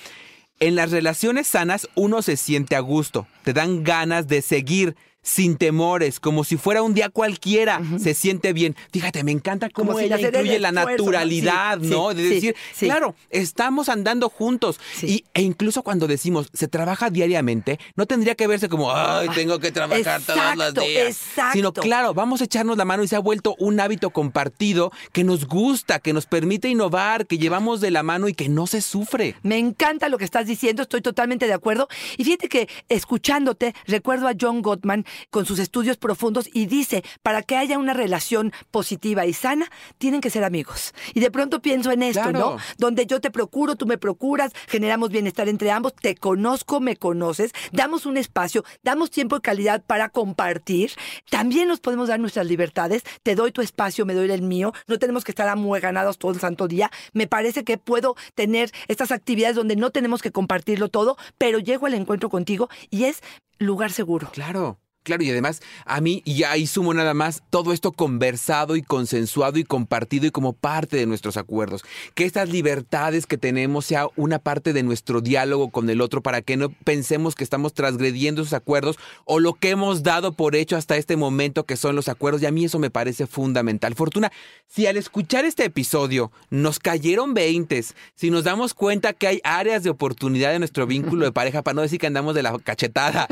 En 0.61 0.75
las 0.75 0.91
relaciones 0.91 1.47
sanas 1.47 1.89
uno 1.95 2.21
se 2.21 2.37
siente 2.37 2.77
a 2.77 2.81
gusto, 2.81 3.27
te 3.45 3.55
dan 3.55 3.83
ganas 3.83 4.29
de 4.29 4.43
seguir 4.43 4.95
sin 5.23 5.57
temores, 5.57 6.19
como 6.21 6.45
si 6.45 6.57
fuera 6.57 6.83
un 6.83 6.95
día 6.95 7.09
cualquiera, 7.11 7.81
se 7.99 8.15
siente 8.15 8.53
bien. 8.53 8.75
Fíjate, 8.93 9.23
me 9.25 9.33
encanta 9.33 9.69
cómo 9.71 9.89
Como 9.93 10.01
ella 10.01 10.19
incluye 10.19 10.59
la 10.59 10.73
naturalidad, 10.73 11.79
Sí, 11.81 11.89
¿no? 11.89 12.15
de 12.15 12.23
sí, 12.23 12.35
decir, 12.35 12.57
sí. 12.75 12.87
claro, 12.87 13.15
estamos 13.31 13.89
andando 13.89 14.29
juntos. 14.29 14.81
Y, 15.03 15.25
e 15.35 15.43
incluso 15.43 15.83
cuando 15.83 16.07
decimos 16.07 16.49
se 16.53 16.69
trabaja 16.69 17.11
diariamente, 17.11 17.79
no 17.97 18.07
tendría 18.07 18.35
que 18.35 18.47
verse 18.47 18.69
como, 18.69 18.93
ay, 18.95 19.29
tengo 19.35 19.59
que 19.59 19.73
trabajar 19.73 20.21
todos 20.23 20.39
los 20.57 20.69
Exacto, 20.69 20.81
días. 20.83 21.07
exacto. 21.09 21.53
Sino, 21.53 21.73
claro, 21.73 22.15
vamos 22.15 22.41
a 22.41 22.45
echarnos 22.45 22.77
la 22.77 22.85
mano 22.85 23.03
y 23.03 23.09
se 23.09 23.17
ha 23.17 23.21
vuelto 23.21 23.57
un 23.59 23.79
hábito 23.81 24.11
compartido 24.11 24.93
que 25.13 25.25
nos 25.25 25.47
gusta, 25.47 25.99
que 25.99 26.13
nos 26.13 26.27
permite 26.27 26.69
innovar, 26.69 27.27
que 27.27 27.39
llevamos 27.39 27.81
de 27.81 27.91
la 27.91 28.03
mano 28.03 28.29
y 28.29 28.35
que 28.35 28.49
no 28.49 28.67
se 28.67 28.81
sufre. 28.81 29.35
Me 29.43 29.59
encanta 29.59 30.09
lo 30.09 30.19
que 30.19 30.25
estás 30.25 30.47
diciendo, 30.47 30.83
estoy 30.83 31.03
totalmente 31.03 31.47
de 31.47 31.53
acuerdo. 31.53 31.89
Y 32.17 32.25
fíjate 32.25 32.49
que 32.49 32.69
escuchándote, 32.89 33.75
recuerdo 33.87 34.29
a 34.29 34.33
John 34.39 34.63
Gottman 34.63 35.05
con 35.31 35.47
sus 35.47 35.59
estudios 35.59 35.97
profundos 35.97 36.49
y 36.53 36.67
dice, 36.67 37.03
para 37.23 37.43
que 37.43 37.57
haya 37.57 37.79
una 37.79 37.95
relación 37.95 38.53
positiva 38.71 39.27
y 39.27 39.33
sana, 39.33 39.71
tienen 39.99 40.21
que 40.21 40.31
ser 40.31 40.45
amigos. 40.45 40.93
Y 41.15 41.21
de 41.21 41.31
pronto 41.31 41.61
pienso 41.63 41.91
en 41.93 42.03
esto, 42.03 42.23
Claro. 42.23 42.39
¿no? 42.39 42.57
Donde 42.79 43.07
yo 43.07 43.21
te 43.21 43.31
procuro, 43.31 43.77
tú 43.77 43.87
me 43.87 43.99
procuras, 43.99 44.53
generamos 44.69 45.11
bienestar 45.11 45.49
entre 45.49 45.71
ambos, 45.71 45.95
te 45.95 46.15
conozco, 46.15 46.81
me 46.81 46.97
conoces, 46.97 47.53
damos 47.73 48.07
un 48.07 48.17
espacio, 48.17 48.65
damos 48.83 49.11
tiempo 49.11 49.37
de 49.37 49.43
calidad 49.43 49.83
para 49.85 50.09
compartir. 50.09 50.93
También 51.31 51.69
nos 51.69 51.81
podemos 51.81 52.09
dar 52.09 52.21
nuestras 52.21 52.47
libertades, 52.47 53.03
te 53.23 53.35
doy 53.35 53.53
tu 53.53 53.63
espacio, 53.63 54.07
me 54.07 54.15
doy 54.15 54.31
el 54.31 54.43
mío, 54.43 54.73
no 54.87 54.99
tenemos 54.99 55.25
que 55.25 55.33
estar 55.33 55.49
amueganados 55.49 56.19
todo 56.19 56.33
el 56.33 56.41
santo 56.41 56.69
día. 56.69 56.91
Me 57.13 57.27
parece 57.27 57.65
que 57.65 57.79
puedo 57.79 58.17
tener 58.35 58.71
estas 58.89 59.11
actividades 59.11 59.57
donde 59.57 59.77
no 59.77 59.91
tenemos 59.91 60.23
que 60.23 60.31
compartirlo 60.33 60.89
todo, 60.89 61.17
pero 61.39 61.59
llego 61.59 61.87
al 61.87 61.95
encuentro 61.95 62.29
contigo 62.31 62.69
y 62.91 63.05
es 63.05 63.23
lugar 63.59 63.93
seguro. 63.93 64.31
Claro. 64.33 64.79
Claro, 65.03 65.23
y 65.23 65.31
además 65.31 65.63
a 65.87 66.03
mí, 66.03 66.21
y 66.27 66.43
ahí 66.43 66.67
sumo 66.67 66.93
nada 66.93 67.15
más, 67.15 67.43
todo 67.49 67.73
esto 67.73 67.93
conversado 67.93 68.77
y 68.77 68.83
consensuado 68.83 69.59
y 69.59 69.65
compartido 69.65 70.27
y 70.27 70.31
como 70.31 70.53
parte 70.53 70.99
de 70.99 71.07
nuestros 71.07 71.39
acuerdos. 71.39 71.85
Que 72.15 72.27
estas 72.27 72.51
libertades 72.51 73.25
que 73.25 73.39
tenemos 73.39 73.87
sea 73.87 74.09
una 74.17 74.39
parte 74.39 74.75
de 74.75 74.83
nuestro 74.83 75.23
diálogo 75.23 75.71
con 75.71 75.89
el 75.89 76.03
otro 76.03 76.23
para 76.23 76.43
que 76.43 76.59
no 76.59 76.69
pensemos 76.69 77.35
que 77.35 77.45
estamos 77.45 77.73
transgrediendo 77.73 78.43
esos 78.43 78.53
acuerdos 78.53 78.99
o 79.25 79.41
lo 79.41 79.55
que 79.55 79.71
hemos 79.71 80.03
dado 80.03 80.33
por 80.33 80.55
hecho 80.55 80.77
hasta 80.77 80.99
este 80.99 81.17
momento 81.17 81.65
que 81.65 81.79
son 81.79 81.97
los 81.97 82.09
acuerdos. 82.09 82.43
Y 82.43 82.47
a 82.47 82.53
mí 82.53 82.67
eso 82.67 82.79
me 82.79 82.91
parece 82.91 83.27
fundamental. 83.27 83.95
Fortuna, 83.95 84.31
si 84.69 84.87
al 84.87 84.99
escuchar 84.99 85.47
este 85.47 85.65
episodio 85.65 86.31
nos 86.51 86.79
cayeron 86.79 87.33
veintes, 87.33 87.95
si 88.17 88.31
nos 88.31 88.45
damos 88.45 88.75
cuenta 88.75 89.15
que 89.15 89.29
hay 89.29 89.41
áreas 89.45 89.83
de 89.83 89.89
oportunidad 89.89 90.53
en 90.53 90.61
nuestro 90.61 90.87
vínculo 90.87 91.25
de 91.25 91.33
pareja, 91.41 91.63
para 91.63 91.75
no 91.75 91.81
decir 91.81 91.99
que 91.99 92.07
andamos 92.07 92.35
de 92.35 92.43
la 92.43 92.59
cachetada, 92.59 93.27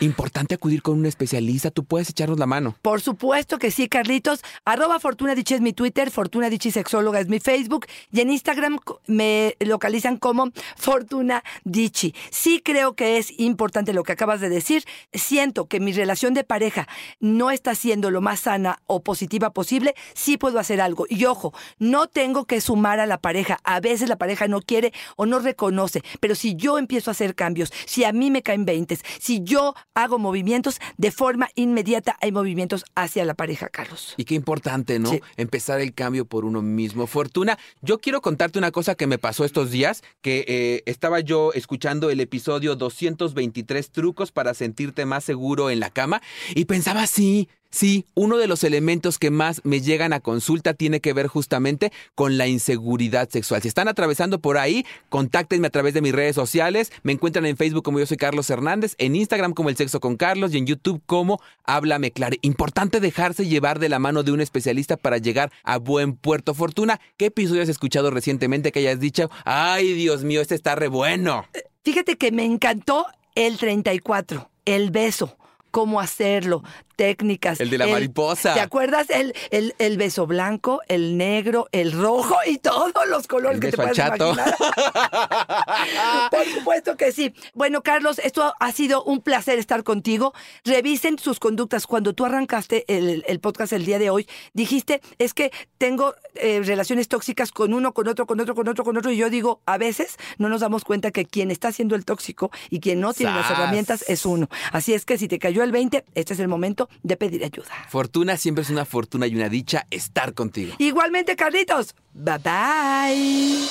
Importante 0.00 0.54
acudir 0.54 0.82
con 0.84 0.98
un 0.98 1.06
especialista, 1.06 1.70
tú 1.70 1.84
puedes 1.84 2.10
echarnos 2.10 2.38
la 2.38 2.44
mano. 2.44 2.76
Por 2.82 3.00
supuesto 3.00 3.58
que 3.58 3.70
sí, 3.70 3.88
Carlitos. 3.88 4.42
Arroba 4.66 5.00
Fortuna 5.00 5.32
es 5.32 5.60
mi 5.62 5.72
Twitter, 5.72 6.10
Fortuna 6.10 6.50
Dichi 6.50 6.70
Sexóloga 6.70 7.20
es 7.20 7.28
mi 7.28 7.40
Facebook 7.40 7.86
y 8.12 8.20
en 8.20 8.30
Instagram 8.30 8.78
me 9.06 9.56
localizan 9.60 10.18
como 10.18 10.50
Fortuna 10.76 11.42
Dichi. 11.64 12.14
Sí 12.30 12.60
creo 12.62 12.94
que 12.94 13.16
es 13.16 13.32
importante 13.40 13.94
lo 13.94 14.02
que 14.02 14.12
acabas 14.12 14.42
de 14.42 14.50
decir. 14.50 14.84
Siento 15.14 15.68
que 15.68 15.80
mi 15.80 15.92
relación 15.92 16.34
de 16.34 16.44
pareja 16.44 16.86
no 17.18 17.50
está 17.50 17.74
siendo 17.74 18.10
lo 18.10 18.20
más 18.20 18.40
sana 18.40 18.82
o 18.86 19.02
positiva 19.02 19.54
posible. 19.54 19.94
Sí 20.12 20.36
puedo 20.36 20.58
hacer 20.58 20.82
algo. 20.82 21.06
Y 21.08 21.24
ojo, 21.24 21.54
no 21.78 22.08
tengo 22.08 22.44
que 22.44 22.60
sumar 22.60 23.00
a 23.00 23.06
la 23.06 23.16
pareja. 23.22 23.58
A 23.64 23.80
veces 23.80 24.10
la 24.10 24.18
pareja 24.18 24.48
no 24.48 24.60
quiere 24.60 24.92
o 25.16 25.24
no 25.24 25.38
reconoce. 25.38 26.02
Pero 26.20 26.34
si 26.34 26.56
yo 26.56 26.76
empiezo 26.76 27.10
a 27.10 27.12
hacer 27.12 27.34
cambios, 27.34 27.72
si 27.86 28.04
a 28.04 28.12
mí 28.12 28.30
me 28.30 28.42
caen 28.42 28.66
veintes, 28.66 29.00
si 29.18 29.42
yo 29.42 29.74
hago 29.94 30.18
movimientos, 30.18 30.73
de 30.96 31.10
forma 31.10 31.48
inmediata 31.54 32.16
hay 32.20 32.32
movimientos 32.32 32.84
hacia 32.94 33.24
la 33.24 33.34
pareja, 33.34 33.68
Carlos. 33.68 34.14
Y 34.16 34.24
qué 34.24 34.34
importante, 34.34 34.98
¿no? 34.98 35.10
Sí. 35.10 35.20
Empezar 35.36 35.80
el 35.80 35.94
cambio 35.94 36.24
por 36.24 36.44
uno 36.44 36.62
mismo. 36.62 37.06
Fortuna, 37.06 37.58
yo 37.82 38.00
quiero 38.00 38.20
contarte 38.20 38.58
una 38.58 38.70
cosa 38.70 38.94
que 38.94 39.06
me 39.06 39.18
pasó 39.18 39.44
estos 39.44 39.70
días, 39.70 40.02
que 40.20 40.44
eh, 40.48 40.82
estaba 40.86 41.20
yo 41.20 41.52
escuchando 41.52 42.10
el 42.10 42.20
episodio 42.20 42.76
223 42.76 43.90
trucos 43.90 44.32
para 44.32 44.54
sentirte 44.54 45.04
más 45.06 45.24
seguro 45.24 45.70
en 45.70 45.80
la 45.80 45.90
cama 45.90 46.22
y 46.54 46.64
pensaba, 46.64 47.06
sí, 47.06 47.48
sí, 47.74 48.06
uno 48.14 48.38
de 48.38 48.46
los 48.46 48.64
elementos 48.64 49.18
que 49.18 49.30
más 49.30 49.60
me 49.64 49.80
llegan 49.80 50.12
a 50.12 50.20
consulta 50.20 50.74
tiene 50.74 51.00
que 51.00 51.12
ver 51.12 51.26
justamente 51.26 51.92
con 52.14 52.38
la 52.38 52.46
inseguridad 52.46 53.28
sexual. 53.28 53.62
Si 53.62 53.68
están 53.68 53.88
atravesando 53.88 54.38
por 54.38 54.58
ahí, 54.58 54.86
contáctenme 55.08 55.66
a 55.66 55.70
través 55.70 55.94
de 55.94 56.00
mis 56.00 56.14
redes 56.14 56.34
sociales. 56.34 56.92
Me 57.02 57.12
encuentran 57.12 57.46
en 57.46 57.56
Facebook 57.56 57.82
como 57.82 57.98
yo 57.98 58.06
soy 58.06 58.16
Carlos 58.16 58.48
Hernández, 58.48 58.94
en 58.98 59.16
Instagram 59.16 59.52
como 59.52 59.68
El 59.68 59.76
Sexo 59.76 60.00
con 60.00 60.16
Carlos 60.16 60.54
y 60.54 60.58
en 60.58 60.66
YouTube 60.66 61.02
como 61.06 61.40
Háblame 61.64 62.12
Claro. 62.12 62.36
Importante 62.42 63.00
dejarse 63.00 63.46
llevar 63.46 63.78
de 63.78 63.88
la 63.88 63.98
mano 63.98 64.22
de 64.22 64.32
un 64.32 64.40
especialista 64.40 64.96
para 64.96 65.18
llegar 65.18 65.52
a 65.62 65.78
buen 65.78 66.16
puerto. 66.16 66.54
Fortuna, 66.54 67.00
¿qué 67.16 67.26
episodio 67.26 67.62
has 67.62 67.68
escuchado 67.68 68.10
recientemente 68.10 68.72
que 68.72 68.80
hayas 68.80 69.00
dicho, 69.00 69.30
ay 69.44 69.92
Dios 69.94 70.24
mío, 70.24 70.40
este 70.40 70.54
está 70.54 70.74
re 70.74 70.88
bueno? 70.88 71.44
Fíjate 71.82 72.16
que 72.16 72.32
me 72.32 72.44
encantó 72.44 73.06
el 73.34 73.58
34, 73.58 74.50
el 74.64 74.90
beso. 74.90 75.36
Cómo 75.70 76.00
hacerlo, 76.00 76.62
técnicas. 76.96 77.60
El 77.60 77.70
de 77.70 77.78
la 77.78 77.86
mariposa. 77.86 78.54
¿Te 78.54 78.60
acuerdas? 78.60 79.10
El, 79.10 79.34
el, 79.50 79.74
el 79.78 79.96
beso 79.96 80.26
blanco, 80.26 80.80
el 80.88 81.16
negro, 81.16 81.68
el 81.72 81.92
rojo 81.92 82.36
y 82.46 82.58
todos 82.58 82.92
los 83.08 83.26
colores 83.26 83.60
que 83.60 83.70
te 83.70 83.76
puedas 83.76 83.96
chato. 83.96 84.32
imaginar. 84.32 84.54
Por 86.30 86.44
supuesto 86.46 86.96
que 86.96 87.12
sí. 87.12 87.34
Bueno, 87.54 87.82
Carlos, 87.82 88.18
esto 88.18 88.54
ha 88.58 88.72
sido 88.72 89.02
un 89.04 89.20
placer 89.20 89.58
estar 89.58 89.82
contigo. 89.84 90.34
Revisen 90.64 91.18
sus 91.18 91.40
conductas. 91.40 91.86
Cuando 91.86 92.12
tú 92.14 92.24
arrancaste 92.24 92.84
el, 92.88 93.24
el 93.26 93.40
podcast 93.40 93.72
el 93.72 93.84
día 93.84 93.98
de 93.98 94.10
hoy, 94.10 94.28
dijiste, 94.52 95.00
es 95.18 95.34
que 95.34 95.52
tengo 95.78 96.14
eh, 96.34 96.62
relaciones 96.64 97.08
tóxicas 97.08 97.52
con 97.52 97.74
uno, 97.74 97.92
con 97.92 98.08
otro, 98.08 98.26
con 98.26 98.40
otro, 98.40 98.54
con 98.54 98.68
otro, 98.68 98.84
con 98.84 98.96
otro. 98.96 99.10
Y 99.10 99.16
yo 99.16 99.30
digo, 99.30 99.60
a 99.66 99.78
veces 99.78 100.16
no 100.38 100.48
nos 100.48 100.60
damos 100.60 100.84
cuenta 100.84 101.10
que 101.10 101.24
quien 101.24 101.50
está 101.50 101.68
haciendo 101.68 101.94
el 101.94 102.04
tóxico 102.04 102.50
y 102.70 102.80
quien 102.80 103.00
no 103.00 103.12
tiene 103.14 103.34
las 103.34 103.50
herramientas 103.50 104.04
es 104.08 104.26
uno. 104.26 104.48
Así 104.72 104.94
es 104.94 105.04
que 105.04 105.18
si 105.18 105.28
te 105.28 105.38
cayó 105.38 105.62
el 105.62 105.72
20, 105.72 106.04
este 106.14 106.34
es 106.34 106.40
el 106.40 106.48
momento 106.84 106.88
de 107.02 107.16
pedir 107.16 107.44
ayuda. 107.44 107.68
Fortuna 107.88 108.36
siempre 108.36 108.62
es 108.62 108.70
una 108.70 108.84
fortuna 108.84 109.26
y 109.26 109.36
una 109.36 109.48
dicha 109.48 109.86
estar 109.90 110.34
contigo. 110.34 110.74
Igualmente, 110.78 111.36
Carlitos. 111.36 111.94
Bye 112.12 112.38
bye. 112.38 113.68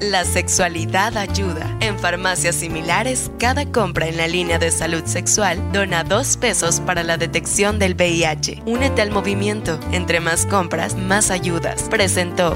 La 0.00 0.24
sexualidad 0.24 1.16
ayuda. 1.16 1.74
En 1.80 1.98
farmacias 1.98 2.56
similares, 2.56 3.30
cada 3.38 3.70
compra 3.72 4.06
en 4.08 4.18
la 4.18 4.28
línea 4.28 4.58
de 4.58 4.70
salud 4.70 5.02
sexual 5.06 5.58
dona 5.72 6.04
dos 6.04 6.36
pesos 6.36 6.80
para 6.80 7.02
la 7.02 7.16
detección 7.16 7.78
del 7.78 7.94
VIH. 7.94 8.62
Únete 8.66 9.00
al 9.00 9.10
movimiento. 9.10 9.80
Entre 9.92 10.20
más 10.20 10.44
compras, 10.44 10.96
más 10.96 11.30
ayudas. 11.30 11.84
Presentó 11.88 12.54